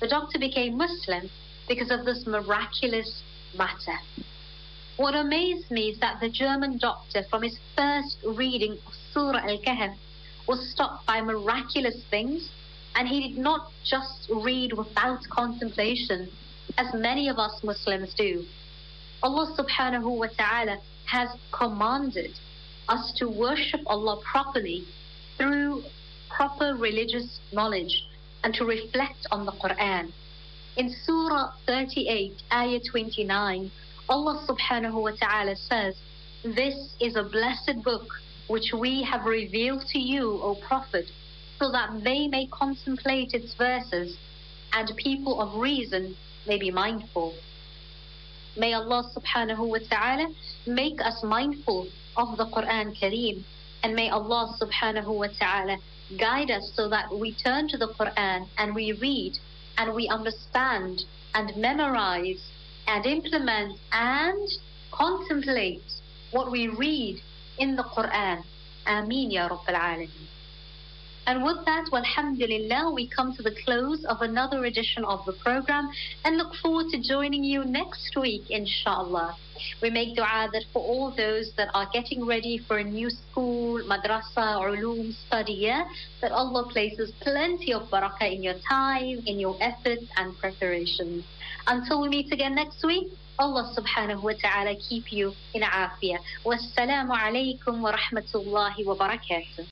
The 0.00 0.08
doctor 0.08 0.38
became 0.38 0.76
Muslim 0.76 1.30
because 1.68 1.90
of 1.90 2.04
this 2.04 2.26
miraculous 2.26 3.22
matter. 3.56 3.98
What 4.96 5.14
amazed 5.14 5.70
me 5.70 5.90
is 5.90 5.98
that 6.00 6.20
the 6.20 6.28
German 6.28 6.78
doctor, 6.78 7.22
from 7.30 7.42
his 7.42 7.58
first 7.74 8.18
reading 8.24 8.72
of 8.86 8.94
Surah 9.12 9.40
Al 9.40 9.58
Kahf, 9.58 9.96
was 10.46 10.70
stopped 10.70 11.06
by 11.06 11.20
miraculous 11.20 12.02
things, 12.10 12.50
and 12.94 13.08
he 13.08 13.28
did 13.28 13.38
not 13.38 13.70
just 13.84 14.30
read 14.30 14.72
without 14.74 15.20
contemplation, 15.30 16.28
as 16.78 16.92
many 16.94 17.28
of 17.28 17.38
us 17.38 17.62
Muslims 17.64 18.14
do. 18.14 18.44
Allah 19.22 19.54
subhanahu 19.56 20.18
wa 20.18 20.28
ta'ala 20.28 20.78
has 21.06 21.30
commanded 21.52 22.38
us 22.88 23.12
to 23.18 23.28
worship 23.28 23.80
Allah 23.86 24.20
properly 24.22 24.84
through 25.36 25.84
proper 26.28 26.74
religious 26.74 27.40
knowledge 27.52 28.04
and 28.46 28.54
to 28.54 28.64
reflect 28.64 29.26
on 29.32 29.44
the 29.44 29.50
Quran. 29.50 30.12
In 30.76 30.94
Surah 31.02 31.50
38, 31.66 32.32
Ayah 32.52 32.78
29, 32.88 33.72
Allah 34.08 34.46
subhanahu 34.48 35.02
wa 35.02 35.10
ta'ala 35.20 35.56
says, 35.56 35.96
This 36.44 36.94
is 37.00 37.16
a 37.16 37.24
blessed 37.24 37.82
book 37.82 38.06
which 38.46 38.72
we 38.72 39.02
have 39.02 39.24
revealed 39.24 39.82
to 39.88 39.98
you, 39.98 40.38
O 40.44 40.54
Prophet, 40.54 41.06
so 41.58 41.72
that 41.72 42.04
they 42.04 42.28
may 42.28 42.46
contemplate 42.46 43.34
its 43.34 43.52
verses 43.54 44.16
and 44.72 44.96
people 44.96 45.40
of 45.40 45.58
reason 45.60 46.14
may 46.46 46.56
be 46.56 46.70
mindful. 46.70 47.34
May 48.56 48.74
Allah 48.74 49.10
subhanahu 49.10 49.66
wa 49.66 49.78
ta'ala 49.90 50.28
make 50.68 51.00
us 51.00 51.24
mindful 51.24 51.88
of 52.16 52.36
the 52.38 52.46
Quran 52.46 52.96
Kareem 52.96 53.42
and 53.82 53.96
may 53.96 54.08
Allah 54.08 54.56
subhanahu 54.62 55.08
wa 55.08 55.26
ta'ala 55.36 55.78
guide 56.18 56.50
us 56.50 56.72
so 56.74 56.88
that 56.88 57.12
we 57.12 57.34
turn 57.34 57.68
to 57.68 57.76
the 57.76 57.88
Quran 57.88 58.48
and 58.58 58.74
we 58.74 58.92
read 58.92 59.38
and 59.78 59.94
we 59.94 60.08
understand 60.08 61.04
and 61.34 61.56
memorize 61.56 62.42
and 62.86 63.04
implement 63.06 63.78
and 63.92 64.48
contemplate 64.92 65.82
what 66.30 66.50
we 66.50 66.68
read 66.68 67.20
in 67.58 67.76
the 67.76 67.82
Quran. 67.82 68.42
Ameen 68.86 69.30
Ya 69.32 69.48
Rabbil 69.48 69.74
Alameen. 69.74 70.26
And 71.26 71.42
with 71.42 71.64
that, 71.64 71.86
alhamdulillah, 71.92 72.92
we 72.92 73.08
come 73.08 73.34
to 73.34 73.42
the 73.42 73.50
close 73.64 74.04
of 74.04 74.20
another 74.20 74.64
edition 74.64 75.04
of 75.04 75.24
the 75.26 75.32
program 75.32 75.90
and 76.24 76.36
look 76.36 76.54
forward 76.54 76.86
to 76.92 77.02
joining 77.02 77.42
you 77.42 77.64
next 77.64 78.16
week, 78.16 78.48
inshallah. 78.48 79.36
We 79.82 79.90
make 79.90 80.16
dua 80.16 80.48
that 80.52 80.64
for 80.72 80.82
all 80.82 81.10
those 81.16 81.52
that 81.56 81.68
are 81.74 81.88
getting 81.92 82.26
ready 82.26 82.58
for 82.58 82.78
a 82.78 82.84
new 82.84 83.10
school, 83.10 83.80
madrasa, 83.84 84.60
or 84.60 84.76
ulum, 84.76 85.14
study, 85.26 85.72
that 86.20 86.32
Allah 86.32 86.68
places 86.70 87.12
plenty 87.20 87.72
of 87.72 87.88
barakah 87.88 88.34
in 88.34 88.42
your 88.42 88.58
time, 88.68 89.22
in 89.24 89.40
your 89.40 89.56
efforts 89.60 90.04
and 90.16 90.36
preparations. 90.38 91.24
Until 91.66 92.02
we 92.02 92.08
meet 92.08 92.32
again 92.32 92.54
next 92.54 92.84
week, 92.84 93.08
Allah 93.38 93.72
subhanahu 93.76 94.22
wa 94.22 94.32
ta'ala 94.32 94.76
keep 94.76 95.12
you 95.12 95.32
in 95.54 95.62
afiyah. 95.62 96.20
Wassalamu 96.44 97.12
alaikum 97.16 97.80
wa 97.80 97.92
rahmatullahi 97.92 98.84
wa 98.84 98.94
barakatuh. 98.96 99.64